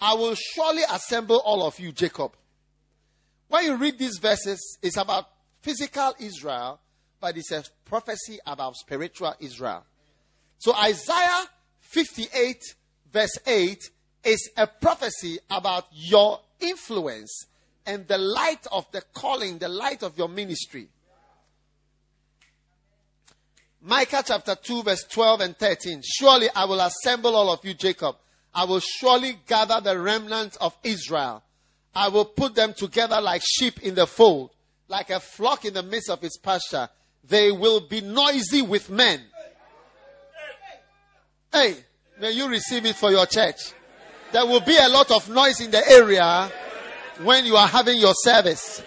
I 0.00 0.14
will 0.14 0.34
surely 0.34 0.82
assemble 0.90 1.42
all 1.44 1.66
of 1.66 1.78
you, 1.80 1.90
Jacob 1.90 2.36
when 3.54 3.66
you 3.66 3.76
read 3.76 3.96
these 4.00 4.18
verses, 4.18 4.78
it's 4.82 4.96
about 4.96 5.28
physical 5.62 6.12
Israel, 6.18 6.80
but 7.20 7.36
it's 7.36 7.52
a 7.52 7.62
prophecy 7.84 8.40
about 8.44 8.74
spiritual 8.74 9.32
Israel. 9.38 9.84
So 10.58 10.74
Isaiah 10.74 11.44
58, 11.78 12.60
verse 13.12 13.38
8, 13.46 13.78
is 14.24 14.50
a 14.56 14.66
prophecy 14.66 15.38
about 15.48 15.84
your 15.92 16.40
influence 16.58 17.46
and 17.86 18.08
the 18.08 18.18
light 18.18 18.66
of 18.72 18.90
the 18.90 19.02
calling, 19.14 19.58
the 19.58 19.68
light 19.68 20.02
of 20.02 20.18
your 20.18 20.28
ministry. 20.28 20.88
Micah 23.82 24.24
chapter 24.26 24.56
2, 24.56 24.82
verse 24.82 25.04
12 25.04 25.40
and 25.42 25.56
13. 25.56 26.00
Surely 26.02 26.48
I 26.56 26.64
will 26.64 26.80
assemble 26.80 27.36
all 27.36 27.52
of 27.52 27.64
you, 27.64 27.74
Jacob. 27.74 28.16
I 28.52 28.64
will 28.64 28.80
surely 28.80 29.38
gather 29.46 29.80
the 29.80 29.96
remnant 29.96 30.56
of 30.60 30.76
Israel. 30.82 31.44
I 31.94 32.08
will 32.08 32.24
put 32.24 32.54
them 32.54 32.74
together 32.74 33.20
like 33.20 33.42
sheep 33.44 33.82
in 33.82 33.94
the 33.94 34.06
fold, 34.06 34.50
like 34.88 35.10
a 35.10 35.20
flock 35.20 35.64
in 35.64 35.74
the 35.74 35.82
midst 35.82 36.10
of 36.10 36.22
its 36.24 36.36
pasture. 36.38 36.88
They 37.26 37.52
will 37.52 37.80
be 37.80 38.00
noisy 38.00 38.62
with 38.62 38.90
men. 38.90 39.20
Hey, 41.52 41.76
may 42.20 42.32
you 42.32 42.48
receive 42.48 42.84
it 42.84 42.96
for 42.96 43.10
your 43.10 43.26
church. 43.26 43.72
There 44.32 44.44
will 44.44 44.60
be 44.60 44.76
a 44.76 44.88
lot 44.88 45.10
of 45.12 45.28
noise 45.28 45.60
in 45.60 45.70
the 45.70 45.88
area 45.88 46.50
when 47.22 47.46
you 47.46 47.56
are 47.56 47.68
having 47.68 47.98
your 47.98 48.14
service. 48.14 48.82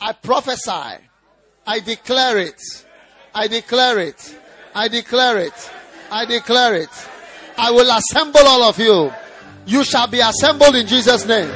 I 0.00 0.14
prophesy. 0.14 1.04
I 1.66 1.80
declare 1.80 2.38
it. 2.38 2.60
I 3.34 3.46
declare 3.48 3.98
it. 3.98 4.38
I 4.74 4.88
declare 4.88 5.38
it. 5.38 5.70
I 6.10 6.24
declare 6.24 6.76
it. 6.76 6.88
I 7.58 7.70
will 7.72 7.90
assemble 7.94 8.40
all 8.40 8.62
of 8.62 8.78
you. 8.78 9.12
You 9.68 9.84
shall 9.84 10.06
be 10.06 10.20
assembled 10.20 10.74
in 10.76 10.86
Jesus' 10.86 11.26
name. 11.26 11.52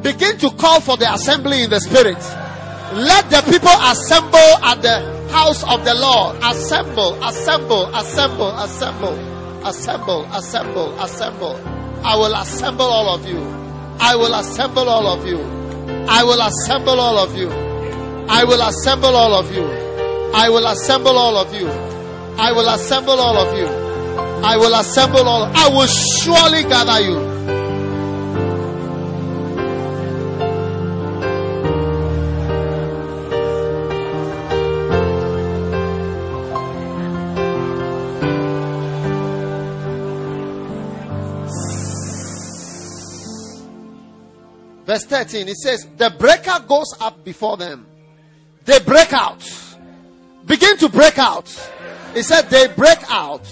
Begin 0.00 0.38
to 0.38 0.50
call 0.52 0.80
for 0.80 0.96
the 0.96 1.12
assembly 1.12 1.64
in 1.64 1.68
the 1.68 1.80
spirit. 1.80 2.16
Let 2.96 3.28
the 3.28 3.42
people 3.44 3.76
assemble 3.76 4.64
at 4.64 4.80
the 4.80 5.28
house 5.30 5.62
of 5.62 5.84
the 5.84 5.92
Lord. 5.94 6.36
Assemble, 6.42 7.22
assemble, 7.22 7.94
assemble, 7.94 8.56
assemble, 8.56 9.66
assemble, 9.66 10.24
assemble, 10.32 10.98
assemble. 10.98 11.56
I 12.02 12.16
will 12.16 12.34
assemble 12.34 12.86
all 12.86 13.14
of 13.14 13.28
you. 13.28 13.42
I 14.00 14.16
will 14.16 14.32
assemble 14.32 14.88
all 14.88 15.06
of 15.06 15.26
you. 15.26 15.38
I 16.08 16.24
will 16.24 16.40
assemble 16.40 16.98
all 16.98 17.18
of 17.18 17.36
you. 17.36 17.50
I 18.28 18.44
will 18.44 18.62
assemble 18.62 19.14
all 19.14 19.34
of 19.34 19.52
you. 19.52 19.66
I 20.32 20.48
will 20.48 20.66
assemble 20.66 21.18
all 21.18 21.36
of 21.36 21.52
you. 21.52 21.68
I 21.68 22.52
will 22.52 22.68
assemble 22.68 23.20
all 23.20 23.36
of 23.36 23.58
you. 23.58 23.85
I 24.44 24.56
will 24.56 24.74
assemble 24.74 25.28
all. 25.28 25.44
I 25.54 25.68
will 25.68 25.86
surely 25.86 26.62
gather 26.62 27.00
you. 27.00 27.36
Verse 44.86 45.04
13, 45.04 45.48
it 45.48 45.56
says, 45.56 45.88
The 45.96 46.10
breaker 46.10 46.64
goes 46.66 46.94
up 47.00 47.24
before 47.24 47.56
them. 47.56 47.86
They 48.64 48.78
break 48.78 49.12
out. 49.12 49.42
Begin 50.46 50.76
to 50.78 50.88
break 50.88 51.18
out. 51.18 51.48
He 52.14 52.22
said, 52.22 52.42
They 52.48 52.68
break 52.68 52.98
out 53.08 53.42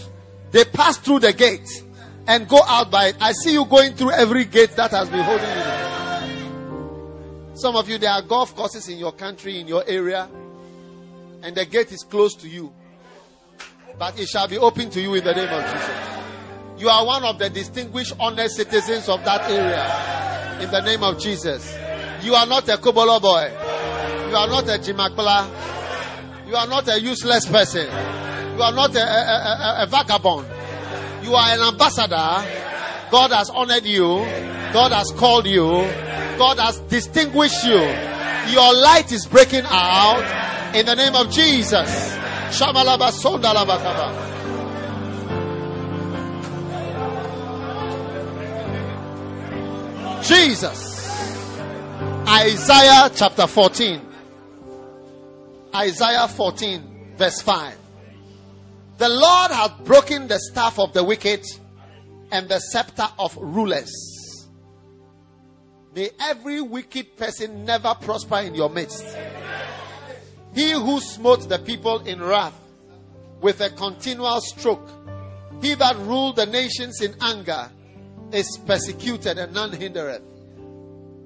they 0.55 0.65
pass 0.65 0.97
through 0.99 1.19
the 1.19 1.33
gate 1.33 1.83
and 2.29 2.47
go 2.49 2.61
out 2.65 2.89
by 2.89 3.09
it. 3.09 3.17
I 3.21 3.33
see 3.33 3.55
you 3.55 3.65
going 3.65 3.95
through 3.95 4.13
every 4.13 4.45
gate 4.45 4.71
that 4.77 4.93
has 4.93 5.11
been 5.11 5.25
holding 5.25 5.49
you. 5.49 5.65
Some 7.57 7.75
of 7.75 7.89
you, 7.89 7.99
there 7.99 8.13
are 8.13 8.23
golf 8.23 8.55
courses 8.55 8.89
in 8.89 8.99
your 8.99 9.11
country, 9.11 9.59
in 9.59 9.67
your 9.67 9.83
area, 9.85 10.29
and 11.43 11.57
the 11.57 11.65
gate 11.65 11.91
is 11.91 12.05
closed 12.05 12.39
to 12.43 12.49
you. 12.49 12.73
But 13.99 14.17
it 14.21 14.29
shall 14.29 14.47
be 14.47 14.57
open 14.57 14.91
to 14.91 15.01
you 15.01 15.15
in 15.15 15.25
the 15.25 15.35
name 15.35 15.49
of 15.49 15.65
Jesus. 15.73 15.91
You 16.79 16.89
are 16.89 17.05
one 17.05 17.25
of 17.25 17.41
the 17.41 17.51
distinguished, 17.51 18.13
honest 18.21 18.55
citizens 18.55 19.09
of 19.09 19.25
that 19.25 19.51
area. 19.51 20.63
In 20.63 20.71
the 20.71 20.83
name 20.83 21.03
of 21.03 21.19
Jesus. 21.19 21.77
You 22.23 22.37
are 22.37 22.47
not 22.47 22.69
a 22.69 22.77
Kobolo 22.77 23.21
boy. 23.21 23.51
You 24.31 24.37
are 24.37 24.47
not 24.47 24.69
a 24.69 24.79
Jimakbala. 24.79 25.49
You 26.47 26.55
are 26.55 26.69
not 26.69 26.87
a 26.87 27.01
useless 27.01 27.45
person. 27.47 27.89
You 28.55 28.63
are 28.63 28.73
not 28.73 28.95
a, 28.95 29.01
a, 29.01 29.03
a, 29.03 29.83
a 29.83 29.87
vagabond. 29.87 30.47
You 31.25 31.35
are 31.35 31.49
an 31.49 31.61
ambassador. 31.61 33.11
God 33.11 33.33
has 33.33 33.51
honored 33.51 33.85
you. 33.85 34.25
God 34.73 34.93
has 34.93 35.11
called 35.13 35.47
you. 35.47 35.67
God 36.39 36.59
has 36.59 36.79
distinguished 36.81 37.65
you. 37.65 37.81
Your 38.53 38.75
light 38.75 39.11
is 39.11 39.27
breaking 39.27 39.65
out 39.67 40.75
in 40.75 40.87
the 40.87 40.95
name 40.95 41.15
of 41.15 41.31
Jesus. 41.31 42.15
Jesus. 50.29 50.95
Isaiah 52.29 53.11
chapter 53.15 53.47
14. 53.47 54.01
Isaiah 55.75 56.29
14, 56.29 57.17
verse 57.17 57.43
5. 57.43 57.84
The 58.97 59.09
Lord 59.09 59.51
hath 59.51 59.85
broken 59.85 60.29
the 60.29 60.39
staff 60.39 60.79
of 60.79 60.93
the 60.93 61.03
wicked 61.03 61.45
and 62.31 62.49
the 62.49 62.61
scepter 62.61 63.09
of 63.19 63.37
rulers. 63.37 63.93
May 65.95 66.11
every 66.21 66.61
wicked 66.61 67.17
person 67.17 67.65
never 67.65 67.95
prosper 68.01 68.39
in 68.39 68.55
your 68.55 68.69
midst. 68.69 69.05
He 70.55 70.73
who 70.73 71.01
smote 71.01 71.49
the 71.49 71.59
people 71.59 72.01
in 72.07 72.23
wrath 72.23 72.59
with 73.41 73.61
a 73.61 73.71
continual 73.71 74.41
stroke, 74.41 74.89
he 75.61 75.75
that 75.75 75.97
ruled 75.97 76.37
the 76.37 76.47
nations 76.47 77.01
in 77.01 77.15
anger, 77.21 77.71
is 78.33 78.59
persecuted 78.65 79.39
and 79.39 79.53
none 79.53 79.73
hindereth. 79.73 80.23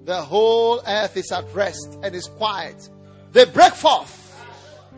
The 0.05 0.23
whole 0.23 0.81
earth 0.87 1.17
is 1.19 1.31
at 1.33 1.45
rest 1.55 1.99
and 2.03 2.15
is 2.15 2.27
quiet. 2.27 2.89
They 3.33 3.45
break 3.45 3.75
forth. 3.75 4.28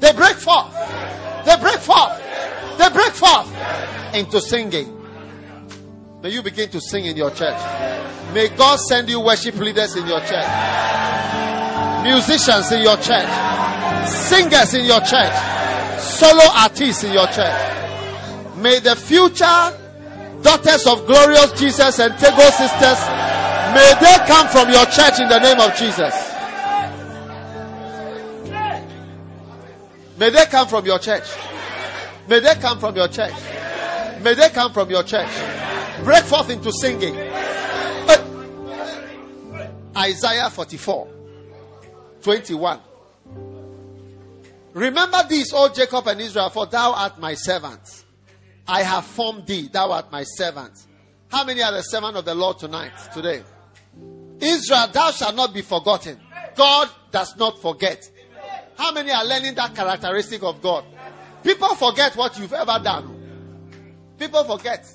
They 0.01 0.13
break 0.13 0.37
forth. 0.37 0.75
They 1.45 1.57
break 1.57 1.79
forth. 1.79 2.21
They 2.79 2.89
break 2.89 3.13
forth 3.13 4.15
into 4.15 4.41
singing. 4.41 4.97
May 6.23 6.31
you 6.31 6.43
begin 6.43 6.69
to 6.71 6.81
sing 6.81 7.05
in 7.07 7.17
your 7.17 7.31
church. 7.31 7.59
May 8.35 8.49
God 8.49 8.77
send 8.77 9.09
you 9.09 9.21
worship 9.21 9.57
leaders 9.57 9.97
in 9.97 10.07
your 10.07 10.21
church, 10.21 10.47
musicians 12.05 12.71
in 12.73 12.83
your 12.83 12.97
church, 12.97 13.29
singers 14.07 14.75
in 14.75 14.85
your 14.85 15.01
church, 15.01 15.33
solo 15.99 16.45
artists 16.55 17.05
in 17.05 17.13
your 17.13 17.27
church. 17.27 18.57
May 18.57 18.81
the 18.81 18.97
future 18.97 19.73
daughters 20.43 20.87
of 20.87 21.07
glorious 21.07 21.53
Jesus 21.59 21.99
and 21.99 22.13
Tagoe 22.15 22.51
sisters, 22.53 23.01
may 23.75 23.93
they 24.01 24.17
come 24.27 24.49
from 24.49 24.71
your 24.71 24.87
church 24.87 25.21
in 25.21 25.29
the 25.29 25.39
name 25.39 25.61
of 25.61 25.75
Jesus. 25.77 26.30
May 30.21 30.29
they 30.29 30.45
come 30.45 30.69
from 30.69 30.85
your 30.85 30.99
church. 30.99 31.25
May 32.29 32.41
they 32.41 32.55
come 32.57 32.79
from 32.79 32.95
your 32.95 33.09
church. 33.09 33.33
May 34.21 34.35
they 34.35 34.51
come 34.51 34.71
from 34.71 34.91
your 34.91 35.03
church. 35.03 35.31
Break 36.05 36.25
forth 36.25 36.51
into 36.51 36.71
singing. 36.73 37.17
Isaiah 39.97 40.51
44 40.51 41.09
21. 42.23 42.81
Remember 44.75 45.23
this, 45.27 45.53
O 45.55 45.73
Jacob 45.73 46.07
and 46.07 46.21
Israel, 46.21 46.51
for 46.51 46.67
thou 46.67 46.93
art 46.93 47.19
my 47.19 47.33
servant. 47.33 48.05
I 48.69 48.83
have 48.83 49.07
formed 49.07 49.47
thee, 49.47 49.71
thou 49.73 49.91
art 49.91 50.13
my 50.13 50.25
servant. 50.25 50.73
How 51.31 51.45
many 51.45 51.63
are 51.63 51.73
the 51.73 51.81
servant 51.81 52.19
of 52.19 52.27
the 52.27 52.35
Lord 52.35 52.59
tonight, 52.59 52.93
today? 53.15 53.43
Israel, 54.39 54.87
thou 54.93 55.13
shalt 55.13 55.35
not 55.35 55.55
be 55.55 55.63
forgotten. 55.63 56.21
God 56.55 56.91
does 57.11 57.35
not 57.39 57.61
forget. 57.63 58.07
How 58.81 58.93
many 58.93 59.11
are 59.11 59.27
learning 59.27 59.57
that 59.57 59.75
characteristic 59.75 60.43
of 60.43 60.63
God? 60.63 60.87
People 61.43 61.75
forget 61.75 62.17
what 62.17 62.39
you've 62.39 62.55
ever 62.55 62.81
done. 62.83 63.15
People 64.19 64.43
forget 64.45 64.91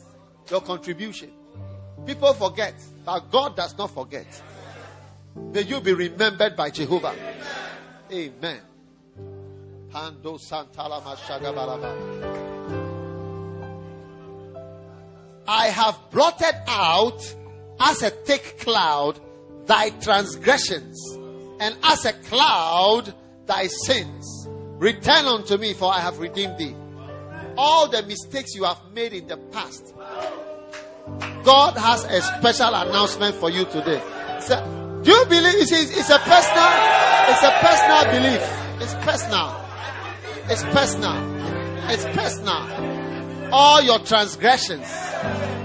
your 0.49 0.61
contribution. 0.61 1.31
People 2.03 2.33
forget, 2.33 2.73
but 3.05 3.29
God 3.29 3.55
does 3.55 3.77
not 3.77 3.91
forget. 3.91 4.25
May 5.35 5.61
you 5.61 5.81
be 5.81 5.93
remembered 5.93 6.55
by 6.55 6.71
Jehovah. 6.71 7.13
Amen. 8.11 8.61
Pando 9.91 10.39
I 15.47 15.67
have 15.67 15.99
blotted 16.09 16.55
out 16.67 17.35
as 17.79 18.01
a 18.01 18.09
thick 18.09 18.61
cloud 18.61 19.19
thy 19.67 19.91
transgressions, 19.91 20.99
and 21.59 21.77
as 21.83 22.05
a 22.05 22.13
cloud 22.13 23.13
thy 23.45 23.67
sins. 23.67 24.47
Return 24.77 25.25
unto 25.25 25.57
me, 25.57 25.73
for 25.73 25.91
I 25.91 25.99
have 25.99 26.19
redeemed 26.19 26.57
thee. 26.57 26.75
All 27.57 27.87
the 27.87 28.03
mistakes 28.03 28.53
you 28.53 28.65
have 28.65 28.79
made 28.93 29.13
in 29.13 29.27
the 29.27 29.37
past, 29.37 29.93
God 31.43 31.77
has 31.77 32.03
a 32.03 32.21
special 32.21 32.73
announcement 32.73 33.35
for 33.35 33.49
you 33.49 33.65
today. 33.65 34.01
So, 34.41 35.01
do 35.03 35.11
you 35.11 35.25
believe 35.25 35.55
it's, 35.55 35.71
it's 35.71 36.09
a 36.09 36.19
personal, 36.19 36.71
it's 37.29 37.43
a 37.43 37.51
personal 37.61 38.05
belief. 38.11 38.65
It's 38.81 38.93
personal. 38.95 39.65
It's 40.49 40.63
personal. 40.63 41.89
It's 41.89 42.05
personal. 42.05 43.53
All 43.53 43.81
your 43.81 43.99
transgressions. 43.99 44.85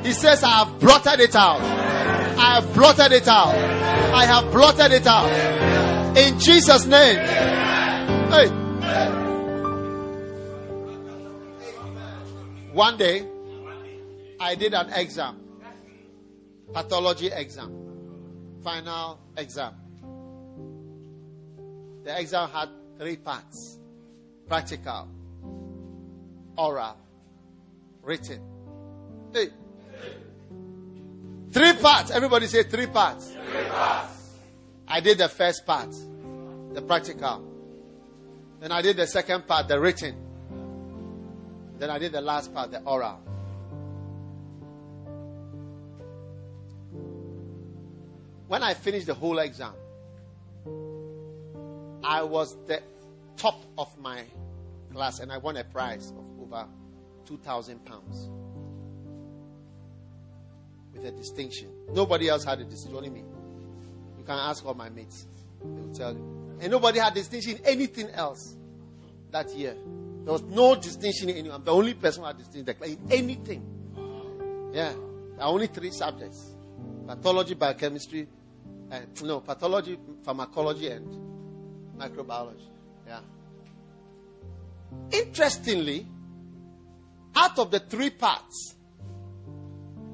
He 0.04 0.12
says, 0.12 0.44
I 0.44 0.64
have 0.64 0.78
blotted 0.78 1.20
it 1.20 1.34
out. 1.34 1.60
I 1.60 2.60
have 2.60 2.72
blotted 2.74 3.12
it 3.12 3.26
out. 3.26 3.54
I 3.54 4.26
have 4.26 4.52
blotted 4.52 4.92
it 4.92 5.06
out. 5.06 5.69
In 6.16 6.38
Jesus' 6.40 6.86
name. 6.86 7.18
Hey. 8.30 8.48
One 12.72 12.96
day, 12.96 13.26
I 14.40 14.54
did 14.54 14.74
an 14.74 14.90
exam, 14.90 15.40
pathology 16.72 17.28
exam, 17.28 18.60
final 18.62 19.20
exam. 19.36 19.74
The 22.04 22.18
exam 22.18 22.48
had 22.50 22.68
three 22.98 23.16
parts 23.16 23.78
practical, 24.48 25.08
oral, 26.56 26.96
written. 28.02 28.40
Hey. 29.32 29.50
Three 31.52 31.72
parts. 31.74 32.10
Everybody 32.10 32.46
say 32.46 32.64
three 32.64 32.86
parts. 32.86 33.30
Three 33.30 33.64
parts. 33.68 34.19
I 34.90 34.98
did 34.98 35.18
the 35.18 35.28
first 35.28 35.64
part, 35.64 35.94
the 36.72 36.82
practical. 36.82 37.46
Then 38.58 38.72
I 38.72 38.82
did 38.82 38.96
the 38.96 39.06
second 39.06 39.46
part, 39.46 39.68
the 39.68 39.80
written. 39.80 40.16
Then 41.78 41.90
I 41.90 42.00
did 42.00 42.10
the 42.10 42.20
last 42.20 42.52
part, 42.52 42.72
the 42.72 42.80
oral. 42.82 43.20
When 48.48 48.64
I 48.64 48.74
finished 48.74 49.06
the 49.06 49.14
whole 49.14 49.38
exam, 49.38 49.74
I 52.02 52.24
was 52.24 52.56
the 52.66 52.82
top 53.36 53.62
of 53.78 53.96
my 53.96 54.24
class 54.92 55.20
and 55.20 55.30
I 55.30 55.38
won 55.38 55.56
a 55.56 55.62
prize 55.62 56.12
of 56.18 56.24
over 56.42 56.66
2,000 57.26 57.84
pounds 57.84 58.28
with 60.92 61.04
a 61.04 61.12
distinction. 61.12 61.68
Nobody 61.92 62.28
else 62.28 62.42
had 62.42 62.58
a 62.58 62.64
distinction, 62.64 62.96
only 62.96 63.10
me. 63.10 63.22
Can 64.30 64.38
ask 64.38 64.64
all 64.64 64.74
my 64.74 64.88
mates, 64.90 65.26
they 65.60 65.80
will 65.80 65.92
tell 65.92 66.12
you. 66.12 66.56
And 66.60 66.70
nobody 66.70 67.00
had 67.00 67.14
distinction 67.14 67.56
in 67.56 67.66
anything 67.66 68.10
else 68.10 68.54
that 69.32 69.52
year. 69.56 69.74
There 70.22 70.32
was 70.32 70.42
no 70.42 70.76
distinction 70.76 71.30
in 71.30 71.36
anyone. 71.38 71.58
I'm 71.58 71.64
the 71.64 71.72
only 71.72 71.94
person 71.94 72.22
who 72.22 72.28
had 72.28 72.38
distinction 72.38 72.76
in 72.84 72.98
anything. 73.10 74.70
Yeah. 74.72 74.92
There 74.92 75.40
are 75.40 75.48
only 75.48 75.66
three 75.66 75.90
subjects 75.90 76.54
pathology, 77.08 77.54
biochemistry, 77.54 78.28
and 78.92 79.22
no, 79.24 79.40
pathology, 79.40 79.98
pharmacology, 80.22 80.90
and 80.90 81.08
microbiology. 81.98 82.68
Yeah. 83.08 83.22
Interestingly, 85.10 86.06
out 87.34 87.58
of 87.58 87.72
the 87.72 87.80
three 87.80 88.10
parts, 88.10 88.76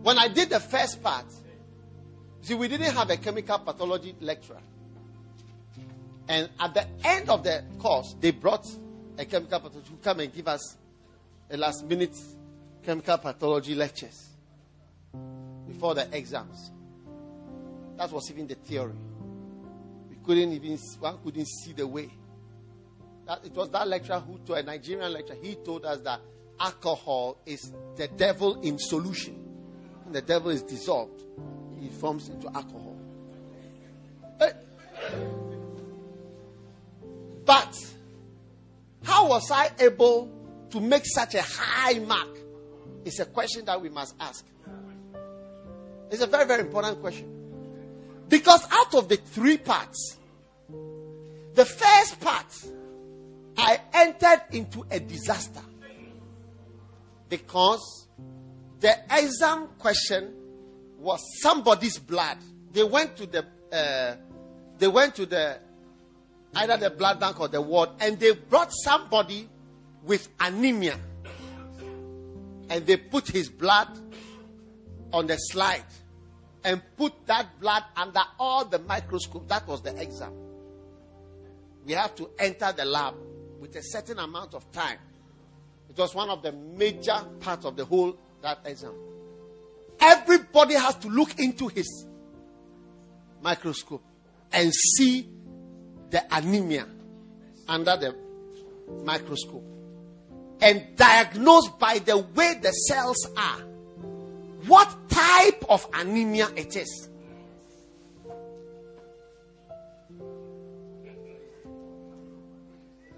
when 0.02 0.18
I 0.18 0.28
did 0.28 0.48
the 0.48 0.60
first 0.60 1.02
part, 1.02 1.26
see, 2.42 2.54
we 2.54 2.68
didn't 2.68 2.94
have 2.94 3.10
a 3.10 3.16
chemical 3.16 3.58
pathology 3.58 4.14
lecturer. 4.20 4.60
And 6.28 6.48
at 6.58 6.74
the 6.74 6.86
end 7.04 7.30
of 7.30 7.44
the 7.44 7.62
course, 7.78 8.14
they 8.20 8.32
brought 8.32 8.66
a 9.18 9.24
chemical 9.24 9.60
pathologist 9.60 9.92
to 9.92 9.98
come 10.02 10.20
and 10.20 10.32
give 10.34 10.48
us 10.48 10.76
a 11.50 11.56
last 11.56 11.84
minute 11.86 12.16
chemical 12.84 13.18
pathology 13.18 13.74
lectures 13.74 14.28
before 15.66 15.94
the 15.94 16.08
exams. 16.16 16.72
That 17.96 18.10
was 18.10 18.30
even 18.30 18.46
the 18.46 18.56
theory. 18.56 18.94
We 20.10 20.16
couldn't 20.24 20.52
even, 20.52 20.78
one 20.98 21.18
couldn't 21.24 21.46
see 21.46 21.72
the 21.72 21.86
way. 21.86 22.10
That, 23.26 23.44
it 23.44 23.52
was 23.54 23.70
that 23.70 23.88
lecturer 23.88 24.20
who 24.20 24.38
told, 24.38 24.58
a 24.58 24.62
Nigerian 24.62 25.12
lecturer, 25.12 25.36
he 25.42 25.54
told 25.56 25.84
us 25.84 26.00
that 26.02 26.20
alcohol 26.60 27.38
is 27.46 27.72
the 27.96 28.08
devil 28.08 28.60
in 28.62 28.78
solution. 28.78 29.34
When 30.04 30.12
the 30.12 30.22
devil 30.22 30.50
is 30.50 30.62
dissolved, 30.62 31.22
he 31.86 31.92
forms 31.92 32.28
into 32.28 32.46
alcohol. 32.48 32.96
Eh. 34.40 34.52
But 37.44 37.74
how 39.04 39.28
was 39.28 39.50
I 39.50 39.70
able 39.78 40.30
to 40.70 40.80
make 40.80 41.04
such 41.06 41.34
a 41.34 41.42
high 41.42 41.98
mark? 42.00 42.28
It's 43.04 43.20
a 43.20 43.26
question 43.26 43.64
that 43.66 43.80
we 43.80 43.88
must 43.88 44.14
ask. 44.18 44.44
It's 46.10 46.22
a 46.22 46.26
very, 46.26 46.46
very 46.46 46.62
important 46.62 47.00
question. 47.00 47.32
Because 48.28 48.66
out 48.70 48.94
of 48.94 49.08
the 49.08 49.16
three 49.16 49.58
parts, 49.58 50.16
the 51.54 51.64
first 51.64 52.20
part, 52.20 52.46
I 53.56 53.80
entered 53.92 54.42
into 54.50 54.84
a 54.90 54.98
disaster. 54.98 55.62
Because 57.28 58.08
the 58.80 58.94
exam 59.10 59.68
question 59.78 60.45
was 60.98 61.20
somebody's 61.40 61.98
blood. 61.98 62.38
They 62.72 62.84
went 62.84 63.16
to 63.16 63.26
the, 63.26 63.46
uh, 63.72 64.16
they 64.78 64.88
went 64.88 65.14
to 65.16 65.26
the, 65.26 65.58
either 66.54 66.76
the 66.76 66.90
blood 66.90 67.20
bank 67.20 67.40
or 67.40 67.48
the 67.48 67.60
ward, 67.60 67.90
and 68.00 68.18
they 68.18 68.32
brought 68.32 68.72
somebody 68.72 69.48
with 70.02 70.28
anemia. 70.40 70.98
And 72.68 72.84
they 72.86 72.96
put 72.96 73.28
his 73.28 73.48
blood 73.48 73.88
on 75.12 75.26
the 75.26 75.36
slide 75.36 75.84
and 76.64 76.82
put 76.96 77.12
that 77.26 77.60
blood 77.60 77.84
under 77.96 78.22
all 78.40 78.64
the 78.64 78.80
microscope. 78.80 79.48
That 79.48 79.66
was 79.68 79.82
the 79.82 80.00
exam. 80.00 80.32
We 81.84 81.92
have 81.92 82.16
to 82.16 82.28
enter 82.38 82.72
the 82.72 82.84
lab 82.84 83.14
with 83.60 83.76
a 83.76 83.82
certain 83.82 84.18
amount 84.18 84.54
of 84.54 84.70
time. 84.72 84.98
It 85.88 85.96
was 85.96 86.14
one 86.14 86.28
of 86.28 86.42
the 86.42 86.50
major 86.52 87.16
parts 87.38 87.64
of 87.64 87.76
the 87.76 87.84
whole 87.84 88.18
that 88.42 88.60
exam. 88.64 88.92
Everybody 90.06 90.74
has 90.74 90.94
to 90.96 91.08
look 91.08 91.36
into 91.40 91.66
his 91.66 92.06
microscope 93.42 94.04
and 94.52 94.72
see 94.72 95.28
the 96.10 96.22
anemia 96.30 96.86
under 97.66 97.96
the 97.96 98.14
microscope 99.04 99.64
and 100.60 100.94
diagnose 100.94 101.68
by 101.70 101.98
the 101.98 102.18
way 102.18 102.54
the 102.62 102.70
cells 102.70 103.28
are 103.36 103.60
what 104.66 105.08
type 105.08 105.64
of 105.68 105.84
anemia 105.92 106.50
it 106.54 106.76
is. 106.76 107.08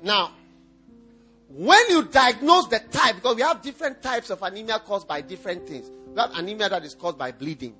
Now, 0.03 0.33
when 1.49 1.91
you 1.91 2.05
diagnose 2.05 2.69
the 2.69 2.79
type, 2.79 3.17
because 3.17 3.37
we 3.37 3.43
have 3.43 3.61
different 3.61 4.03
types 4.03 4.31
of 4.31 4.43
anemia 4.43 4.79
caused 4.79 5.07
by 5.07 5.21
different 5.21 5.67
things. 5.69 5.91
Have 6.17 6.33
anemia 6.35 6.69
that 6.69 6.85
is 6.85 6.95
caused 6.95 7.19
by 7.19 7.33
bleeding, 7.33 7.75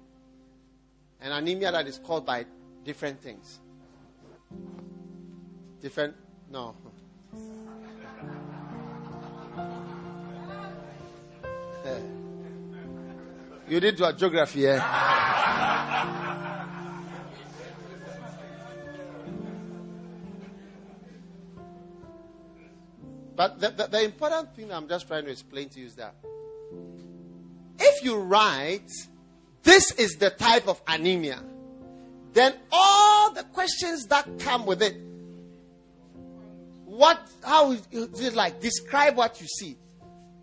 and 1.21 1.33
anemia 1.33 1.73
that 1.73 1.87
is 1.87 1.99
caused 1.99 2.25
by 2.25 2.47
different 2.85 3.21
things. 3.21 3.59
Different, 5.81 6.15
no. 6.51 6.75
You 13.69 13.81
did 13.81 13.99
your 13.99 14.13
geography, 14.13 14.67
eh? 14.67 14.81
But 23.37 23.61
the, 23.61 23.69
the, 23.71 23.87
the 23.87 24.03
important 24.03 24.57
thing 24.57 24.73
I'm 24.73 24.89
just 24.89 25.07
trying 25.07 25.25
to 25.27 25.31
explain 25.31 25.69
to 25.69 25.79
you 25.81 25.87
is 25.87 25.95
that 25.97 26.15
if 27.79 28.05
you 28.05 28.17
write, 28.17 28.91
this 29.63 29.93
is 29.93 30.17
the 30.17 30.31
type 30.31 30.69
of 30.69 30.81
anemia, 30.87 31.43
then 32.33 32.55
all 32.71 33.33
the 33.33 33.45
questions 33.45 34.07
that 34.07 34.39
come 34.39 34.67
with 34.67 34.83
it, 34.83 34.97
what, 36.85 37.21
how 37.45 37.73
is 37.73 37.87
it 37.93 38.35
like? 38.35 38.61
Describe 38.61 39.17
what 39.17 39.41
you 39.41 39.47
see. 39.47 39.77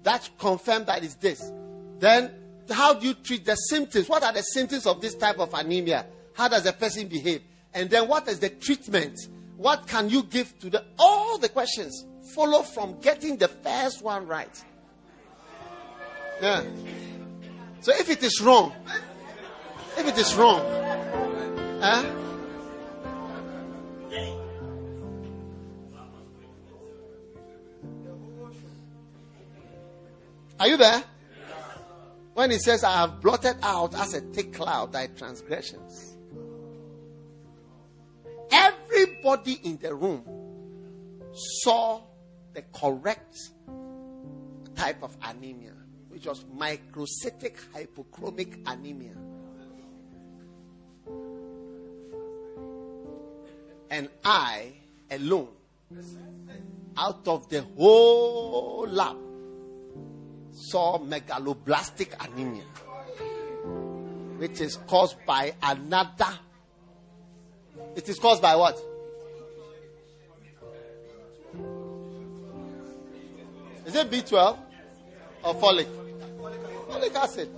That 0.03 0.29
confirm 0.37 0.85
that 0.85 1.03
is 1.03 1.15
this. 1.15 1.51
Then, 1.99 2.31
how 2.69 2.93
do 2.93 3.07
you 3.07 3.13
treat 3.15 3.45
the 3.45 3.55
symptoms? 3.55 4.07
What 4.07 4.23
are 4.23 4.31
the 4.31 4.41
symptoms 4.41 4.85
of 4.85 5.01
this 5.01 5.15
type 5.15 5.39
of 5.39 5.53
anemia? 5.53 6.05
How 6.33 6.47
does 6.47 6.63
the 6.63 6.73
person 6.73 7.07
behave? 7.07 7.41
And 7.73 7.89
then, 7.89 8.07
what 8.07 8.27
is 8.27 8.39
the 8.39 8.49
treatment? 8.49 9.19
What 9.57 9.87
can 9.87 10.09
you 10.09 10.23
give 10.23 10.57
to 10.59 10.69
the 10.69 10.85
all 10.99 11.37
the 11.37 11.49
questions? 11.49 12.05
Follow 12.33 12.61
from 12.61 12.99
getting 12.99 13.37
the 13.37 13.47
first 13.47 14.03
one 14.03 14.27
right. 14.27 14.63
Yeah. 16.41 16.63
So 17.85 17.91
if 17.91 18.09
it 18.09 18.23
is 18.23 18.41
wrong, 18.41 18.73
if 19.95 20.07
it 20.07 20.17
is 20.17 20.33
wrong, 20.33 20.59
huh? 21.79 22.03
Are 30.59 30.67
you 30.67 30.77
there? 30.77 31.03
When 32.33 32.49
he 32.49 32.57
says, 32.57 32.83
I 32.83 33.01
have 33.01 33.21
blotted 33.21 33.57
out 33.61 33.93
as 33.93 34.15
a 34.15 34.21
thick 34.21 34.53
cloud 34.53 34.91
thy 34.91 35.05
transgressions. 35.05 36.17
Everybody 38.51 39.59
in 39.63 39.77
the 39.77 39.93
room 39.93 40.23
saw 41.61 42.01
the 42.51 42.63
correct 42.73 43.37
type 44.73 45.03
of 45.03 45.15
anemia, 45.21 45.73
which 46.15 46.27
was 46.27 46.45
microcytic 46.57 47.57
hypochromic 47.73 48.57
anemia. 48.65 49.11
And 53.91 54.07
I 54.23 54.71
alone, 55.11 55.49
out 56.95 57.27
of 57.27 57.49
the 57.49 57.63
whole 57.63 58.87
lab, 58.89 59.17
saw 60.53 60.99
megaloblastic 60.99 62.13
anemia, 62.25 62.63
which 64.37 64.61
is 64.61 64.77
caused 64.87 65.17
by 65.25 65.53
another. 65.61 66.39
It 67.97 68.07
is 68.07 68.17
caused 68.19 68.41
by 68.41 68.55
what? 68.55 68.79
Is 73.85 73.95
it 73.95 74.09
B12 74.09 74.57
or 75.43 75.55
folic? 75.55 76.04
Folic 76.95 77.15
acid. 77.15 77.49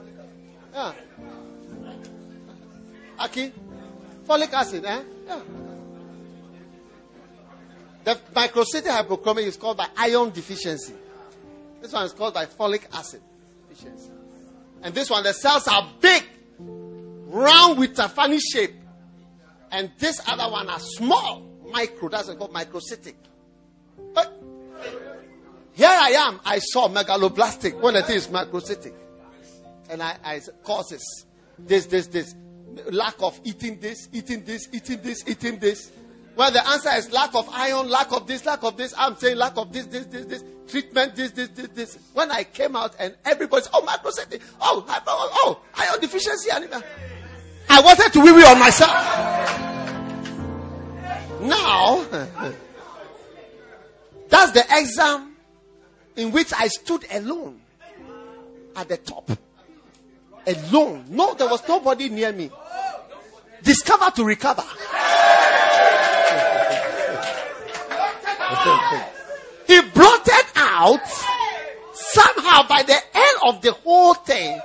Yeah. 0.74 0.94
Aki? 3.20 3.54
Folic 4.28 4.54
acid, 4.54 4.86
eh? 4.86 5.02
Yeah. 5.26 5.40
The 8.04 8.16
microcytic 8.34 8.88
hypochromic 8.88 9.44
is 9.44 9.58
called 9.58 9.78
by 9.78 9.88
iron 9.98 10.30
deficiency. 10.30 10.94
This 11.82 11.92
one 11.94 12.06
is 12.06 12.14
called 12.14 12.34
by 12.34 12.46
folic 12.46 12.84
acid 12.94 13.22
deficiency. 13.68 14.12
And 14.82 14.94
this 14.94 15.10
one, 15.10 15.24
the 15.24 15.34
cells 15.34 15.68
are 15.68 15.88
big, 16.00 16.24
round 16.60 17.78
with 17.78 18.00
a 18.00 18.08
funny 18.08 18.40
shape. 18.40 18.74
And 19.72 19.92
this 20.00 20.22
other 20.28 20.50
one 20.50 20.70
are 20.70 20.80
small, 20.80 21.44
micro. 21.72 22.10
That's 22.10 22.34
called 22.34 22.54
microcytic. 22.54 23.16
But 24.14 24.42
here 25.74 25.90
I 25.90 26.12
am. 26.12 26.40
I 26.46 26.60
saw 26.60 26.88
megaloblastic 26.88 27.80
when 27.82 27.96
it 27.98 28.10
is 28.10 28.28
macrocytic. 28.28 28.94
And 29.90 30.02
I, 30.04 30.18
I 30.24 30.42
causes 30.64 31.26
this, 31.60 31.86
this, 31.86 32.08
this. 32.08 32.36
Lack 32.92 33.16
of 33.22 33.40
eating 33.44 33.80
this, 33.80 34.10
eating 34.12 34.44
this, 34.44 34.68
eating 34.72 35.02
this, 35.02 35.24
eating 35.28 35.58
this. 35.60 35.92
Well, 36.36 36.52
the 36.52 36.66
answer 36.68 36.90
is 36.96 37.12
lack 37.12 37.34
of 37.34 37.50
iron, 37.52 37.90
lack 37.90 38.12
of 38.12 38.28
this, 38.28 38.46
lack 38.46 38.64
of 38.64 38.78
this. 38.78 38.94
I'm 38.96 39.16
saying 39.16 39.38
lack 39.38 39.58
of 39.58 39.74
this, 39.74 39.88
this, 39.88 40.06
this, 40.06 40.26
this. 40.26 40.44
Treatment, 40.68 41.16
this, 41.16 41.32
this, 41.32 41.50
this, 41.50 41.68
this. 41.70 41.98
When 42.14 42.30
I 42.30 42.44
came 42.44 42.76
out 42.76 42.96
and 43.00 43.16
everybody's, 43.26 43.70
oh, 43.74 43.82
macrocytic, 43.82 44.42
oh, 44.62 44.86
oh, 44.88 45.02
oh, 45.08 45.62
iron 45.74 46.00
deficiency. 46.00 46.52
I 46.52 47.82
wanted 47.82 48.14
to 48.14 48.20
wee 48.20 48.44
on 48.44 48.60
myself. 48.60 48.92
Now, 51.42 52.04
that's 54.30 54.52
the 54.52 54.66
exam 54.70 55.38
in 56.18 56.32
which 56.32 56.52
I 56.56 56.68
stood 56.68 57.06
alone 57.12 57.62
at 58.76 58.90
the 58.90 58.98
top. 58.98 59.32
Alone. 60.48 61.06
No, 61.10 61.34
there 61.34 61.50
was 61.50 61.68
nobody 61.68 62.10
near 62.10 62.32
me. 62.32 62.50
Discover 63.62 64.12
to 64.12 64.24
recover. 64.24 64.62
he 69.68 69.82
blotted 69.82 70.46
out 70.56 71.06
somehow 71.94 72.66
by 72.68 72.84
the 72.84 72.98
end 73.14 73.38
of 73.48 73.62
the 73.62 73.74
whole 73.74 74.14
thing. 74.14 74.62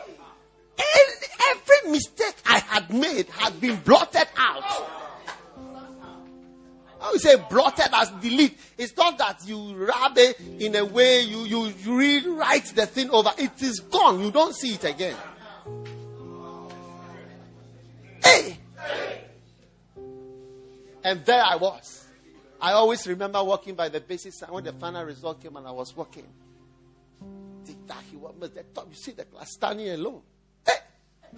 Every 1.50 1.90
mistake 1.90 2.36
I 2.46 2.60
had 2.60 2.92
made 2.92 3.26
had 3.28 3.60
been 3.60 3.76
blotted 3.76 4.28
out. 4.36 4.88
I 7.00 7.10
would 7.10 7.20
say 7.20 7.34
blotted 7.50 7.88
as 7.92 8.10
delete. 8.10 8.56
It's 8.78 8.96
not 8.96 9.18
that 9.18 9.40
you 9.44 9.74
rub 9.74 10.16
it 10.16 10.38
in 10.60 10.76
a 10.76 10.84
way 10.84 11.22
you, 11.22 11.44
you 11.44 11.72
rewrite 11.84 12.66
the 12.76 12.86
thing 12.86 13.10
over. 13.10 13.32
It 13.36 13.60
is 13.60 13.80
gone. 13.80 14.20
You 14.20 14.30
don't 14.30 14.54
see 14.54 14.74
it 14.74 14.84
again. 14.84 15.16
And 21.04 21.24
there 21.24 21.42
I 21.42 21.56
was. 21.56 22.06
I 22.60 22.72
always 22.72 23.06
remember 23.06 23.42
walking 23.42 23.74
by 23.74 23.88
the 23.88 24.00
basis 24.00 24.40
and 24.42 24.52
when 24.52 24.64
the 24.64 24.72
final 24.72 25.04
result 25.04 25.42
came 25.42 25.56
and 25.56 25.66
I 25.66 25.72
was 25.72 25.96
walking. 25.96 26.26
You 27.66 28.94
see 28.94 29.12
the 29.12 29.24
class 29.24 29.52
standing 29.52 29.88
alone. 29.90 30.22
Hey, 30.66 30.74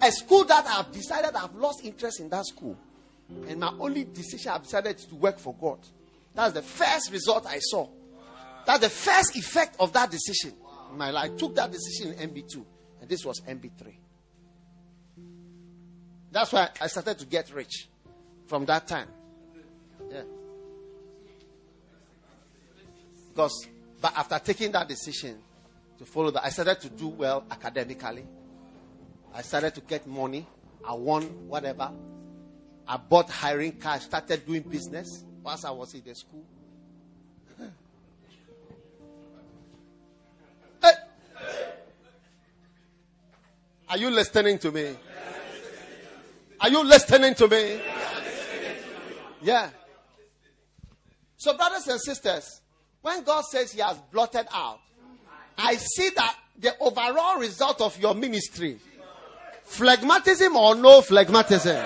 a 0.01 0.11
school 0.11 0.43
that 0.45 0.65
I've 0.67 0.91
decided 0.91 1.35
I've 1.35 1.55
lost 1.55 1.83
interest 1.83 2.19
in 2.19 2.29
that 2.29 2.45
school. 2.45 2.77
And 3.47 3.59
my 3.59 3.73
only 3.79 4.03
decision 4.03 4.51
I've 4.51 4.63
decided 4.63 4.97
is 4.97 5.05
to 5.05 5.15
work 5.15 5.39
for 5.39 5.55
God. 5.55 5.79
That's 6.33 6.53
the 6.53 6.61
first 6.61 7.11
result 7.11 7.45
I 7.47 7.59
saw. 7.59 7.87
That's 8.65 8.81
the 8.81 8.89
first 8.89 9.35
effect 9.35 9.77
of 9.79 9.93
that 9.93 10.11
decision 10.11 10.53
in 10.91 10.97
my 10.97 11.11
life. 11.11 11.31
I 11.31 11.35
took 11.35 11.55
that 11.55 11.71
decision 11.71 12.13
in 12.13 12.29
MB2, 12.29 12.65
and 13.01 13.09
this 13.09 13.23
was 13.25 13.41
MB3. 13.41 13.93
That's 16.31 16.51
why 16.51 16.69
I 16.81 16.87
started 16.87 17.19
to 17.19 17.25
get 17.25 17.53
rich 17.53 17.87
from 18.47 18.65
that 18.65 18.87
time. 18.87 19.07
Yeah. 20.15 20.23
Because 23.29 23.67
but 24.01 24.13
after 24.15 24.39
taking 24.39 24.71
that 24.71 24.87
decision 24.87 25.37
to 25.97 26.05
follow 26.05 26.31
that, 26.31 26.45
I 26.45 26.49
started 26.49 26.79
to 26.81 26.89
do 26.89 27.07
well 27.09 27.43
academically. 27.51 28.25
I 29.33 29.41
started 29.41 29.75
to 29.75 29.81
get 29.81 30.07
money. 30.07 30.47
I 30.87 30.93
won 30.93 31.23
whatever. 31.47 31.91
I 32.87 32.97
bought 32.97 33.29
hiring 33.29 33.73
car, 33.73 33.99
started 33.99 34.45
doing 34.45 34.61
business 34.61 35.23
whilst 35.43 35.65
I 35.65 35.71
was 35.71 35.93
in 35.93 36.03
the 36.05 36.15
school. 36.15 36.45
hey. 40.81 40.91
Are 43.89 43.97
you 43.97 44.09
listening 44.11 44.59
to 44.59 44.71
me? 44.71 44.95
Are 46.61 46.69
you 46.69 46.83
listening 46.83 47.33
to 47.35 47.47
me? 47.49 47.81
Yeah. 49.41 49.69
So, 51.45 51.55
brothers 51.55 51.85
and 51.85 52.01
sisters, 52.01 52.59
when 53.03 53.23
God 53.23 53.43
says 53.45 53.71
He 53.71 53.79
has 53.79 53.99
blotted 54.11 54.47
out, 54.51 54.79
I 55.55 55.75
see 55.75 56.09
that 56.15 56.35
the 56.57 56.75
overall 56.79 57.37
result 57.37 57.81
of 57.81 58.01
your 58.01 58.15
ministry, 58.15 58.79
phlegmatism 59.69 60.55
or 60.55 60.73
no 60.73 61.01
phlegmatism, 61.01 61.85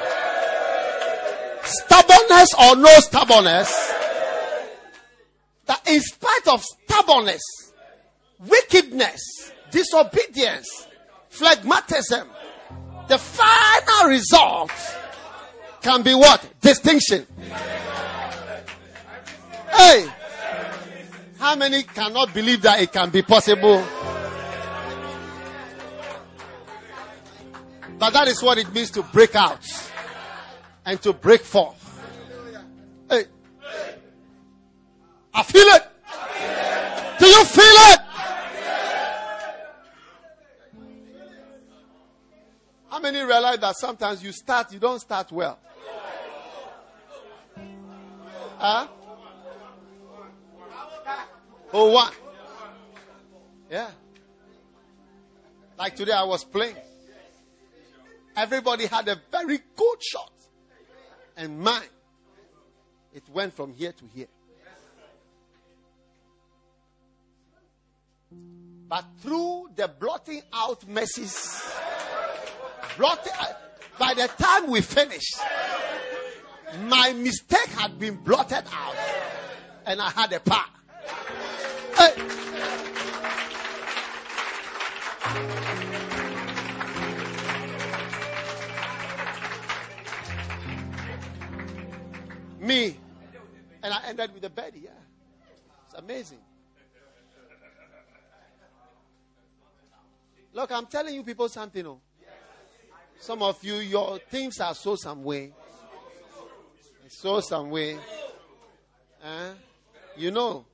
stubbornness 1.61 2.53
or 2.53 2.77
no 2.77 2.93
stubbornness, 2.99 3.93
that 5.65 5.81
in 5.89 5.99
spite 5.99 6.53
of 6.53 6.63
stubbornness, 6.63 7.41
wickedness, 8.39 9.51
disobedience, 9.71 10.87
phlegmatism, 11.29 12.29
the 13.09 13.17
final 13.17 14.09
result 14.09 14.71
can 15.81 16.01
be 16.01 16.13
what? 16.13 16.47
Distinction. 16.61 17.27
Hey! 19.79 20.05
How 21.39 21.55
many 21.55 21.83
cannot 21.83 22.33
believe 22.33 22.61
that 22.63 22.81
it 22.81 22.91
can 22.91 23.09
be 23.09 23.21
possible? 23.21 23.81
But 27.97 28.09
that 28.11 28.27
is 28.27 28.43
what 28.43 28.57
it 28.57 28.73
means 28.73 28.91
to 28.91 29.03
break 29.03 29.35
out 29.35 29.65
and 30.85 31.01
to 31.01 31.13
break 31.13 31.41
forth. 31.41 31.77
Hey. 33.09 33.23
I 35.33 35.43
feel 35.43 35.67
it. 35.67 35.83
Do 37.19 37.25
you 37.25 37.39
you 37.39 37.45
feel 37.45 37.63
it? 37.63 37.99
How 42.89 42.99
many 42.99 43.21
realize 43.21 43.59
that 43.59 43.77
sometimes 43.77 44.21
you 44.21 44.33
start, 44.33 44.73
you 44.73 44.79
don't 44.79 44.99
start 44.99 45.31
well? 45.31 45.57
Huh? 48.57 48.87
Oh, 51.71 51.91
one. 51.91 52.13
Yeah. 53.69 53.91
Like 55.77 55.95
today, 55.95 56.11
I 56.11 56.23
was 56.23 56.43
playing. 56.43 56.75
Everybody 58.35 58.87
had 58.87 59.07
a 59.07 59.21
very 59.31 59.59
good 59.75 60.03
shot. 60.03 60.31
And 61.37 61.59
mine, 61.59 61.81
it 63.13 63.23
went 63.31 63.53
from 63.53 63.73
here 63.73 63.91
to 63.91 64.05
here. 64.13 64.27
But 68.87 69.05
through 69.21 69.69
the 69.75 69.87
blotting 69.87 70.41
out 70.51 70.87
messes, 70.87 71.71
blotting, 72.97 73.31
uh, 73.39 73.53
by 73.99 74.15
the 74.15 74.27
time 74.27 74.71
we 74.71 74.81
finished, 74.81 75.37
my 76.85 77.13
mistake 77.13 77.69
had 77.77 77.99
been 77.99 78.15
blotted 78.15 78.63
out 78.73 78.95
and 79.85 80.01
I 80.01 80.09
had 80.09 80.33
a 80.33 80.39
par. 80.39 80.65
Hey. 82.15 82.39
Me. 92.59 92.97
And 93.81 93.93
I 93.93 94.01
ended 94.07 94.33
with 94.33 94.43
a 94.43 94.49
birdie, 94.49 94.81
yeah. 94.81 94.89
It's 95.85 95.93
amazing. 95.95 96.39
Look, 100.53 100.71
I'm 100.71 100.87
telling 100.87 101.15
you 101.15 101.23
people 101.23 101.47
something. 101.47 101.85
Oh. 101.85 102.01
Some 103.19 103.43
of 103.43 103.63
you, 103.63 103.75
your 103.75 104.19
things 104.29 104.59
are 104.59 104.73
so 104.73 104.95
some 104.95 105.23
way. 105.23 105.53
So 107.07 107.39
some 107.39 107.69
way. 107.69 107.97
Uh, 109.23 109.51
you 110.17 110.31
know. 110.31 110.65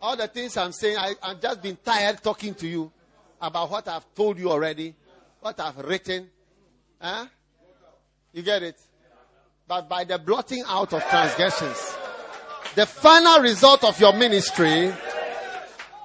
All 0.00 0.16
the 0.16 0.28
things 0.28 0.56
I'm 0.56 0.72
saying, 0.72 0.96
I, 0.96 1.14
I've 1.22 1.40
just 1.40 1.62
been 1.62 1.76
tired 1.84 2.22
talking 2.22 2.54
to 2.54 2.66
you 2.66 2.90
about 3.40 3.70
what 3.70 3.86
I've 3.88 4.14
told 4.14 4.38
you 4.38 4.50
already, 4.50 4.94
what 5.40 5.58
I've 5.60 5.78
written. 5.78 6.28
Huh? 7.00 7.26
You 8.32 8.42
get 8.42 8.62
it? 8.62 8.78
But 9.66 9.88
by 9.88 10.04
the 10.04 10.18
blotting 10.18 10.64
out 10.66 10.92
of 10.92 11.02
transgressions, 11.08 11.96
the 12.74 12.86
final 12.86 13.40
result 13.40 13.84
of 13.84 14.00
your 14.00 14.12
ministry 14.14 14.92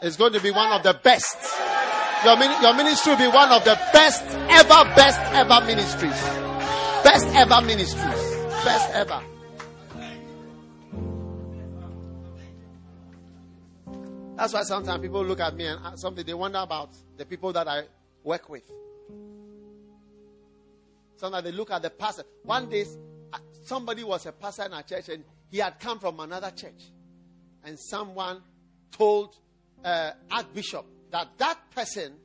is 0.02 0.18
going 0.18 0.34
to 0.34 0.42
be 0.42 0.52
one 0.52 0.72
of 0.72 0.84
the 0.84 1.00
best. 1.02 1.38
Your, 2.24 2.36
your 2.62 2.74
ministry 2.76 3.14
will 3.14 3.20
be 3.20 3.28
one 3.28 3.52
of 3.52 3.64
the 3.64 3.80
best 3.94 4.24
ever, 4.50 4.96
best 4.96 5.20
ever 5.34 5.66
ministries. 5.66 6.22
Best 7.04 7.28
ever 7.36 7.62
ministries. 7.62 8.36
Best 8.64 8.90
ever. 8.94 9.22
That's 14.36 14.54
why 14.54 14.64
sometimes 14.64 15.02
people 15.02 15.24
look 15.24 15.40
at 15.40 15.56
me 15.56 15.66
and 15.66 15.98
something 15.98 16.26
they 16.26 16.34
wonder 16.34 16.60
about 16.60 16.90
the 17.16 17.26
people 17.26 17.54
that 17.54 17.68
I 17.70 17.84
work 18.24 18.50
with. 18.50 18.70
Sometimes 21.16 21.46
they 21.46 21.54
look 21.54 21.72
at 21.72 21.82
the 21.82 21.90
pastor. 21.90 22.24
One 22.44 22.70
day, 22.70 22.86
uh, 23.32 23.38
somebody 23.64 24.04
was 24.04 24.26
a 24.26 24.34
pastor 24.34 24.64
in 24.64 24.74
our 24.74 24.84
church 24.84 25.08
and 25.08 25.24
he 25.50 25.60
had 25.60 25.80
come 25.80 26.00
from 26.00 26.20
another 26.20 26.52
church. 26.52 26.92
And 27.64 27.80
someone 27.80 28.42
told 28.92 29.38
uh, 29.84 30.12
Archbishop 30.30 30.86
that 31.12 31.30
that 31.38 31.58
person 31.74 32.16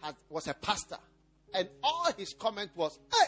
had, 0.00 0.14
was 0.30 0.48
a 0.48 0.54
pastor. 0.54 0.96
And 1.52 1.68
all 1.82 2.08
his 2.16 2.34
comment 2.38 2.70
was, 2.74 2.98
hey, 3.12 3.26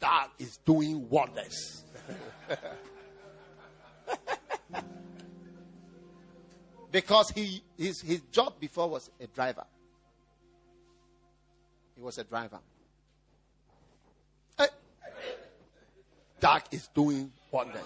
that 0.00 0.28
is 0.38 0.58
doing 0.58 1.08
wonders. 1.08 1.84
because 6.94 7.30
he, 7.30 7.60
his, 7.76 8.00
his 8.02 8.20
job 8.30 8.54
before 8.60 8.88
was 8.88 9.10
a 9.18 9.26
driver. 9.26 9.64
He 11.96 12.00
was 12.00 12.18
a 12.18 12.22
driver. 12.22 12.60
Hey, 14.56 14.68
Doug 16.38 16.62
is 16.70 16.88
doing 16.94 17.32
wonders. 17.50 17.82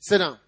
Sit 0.00 0.18
down. 0.18 0.38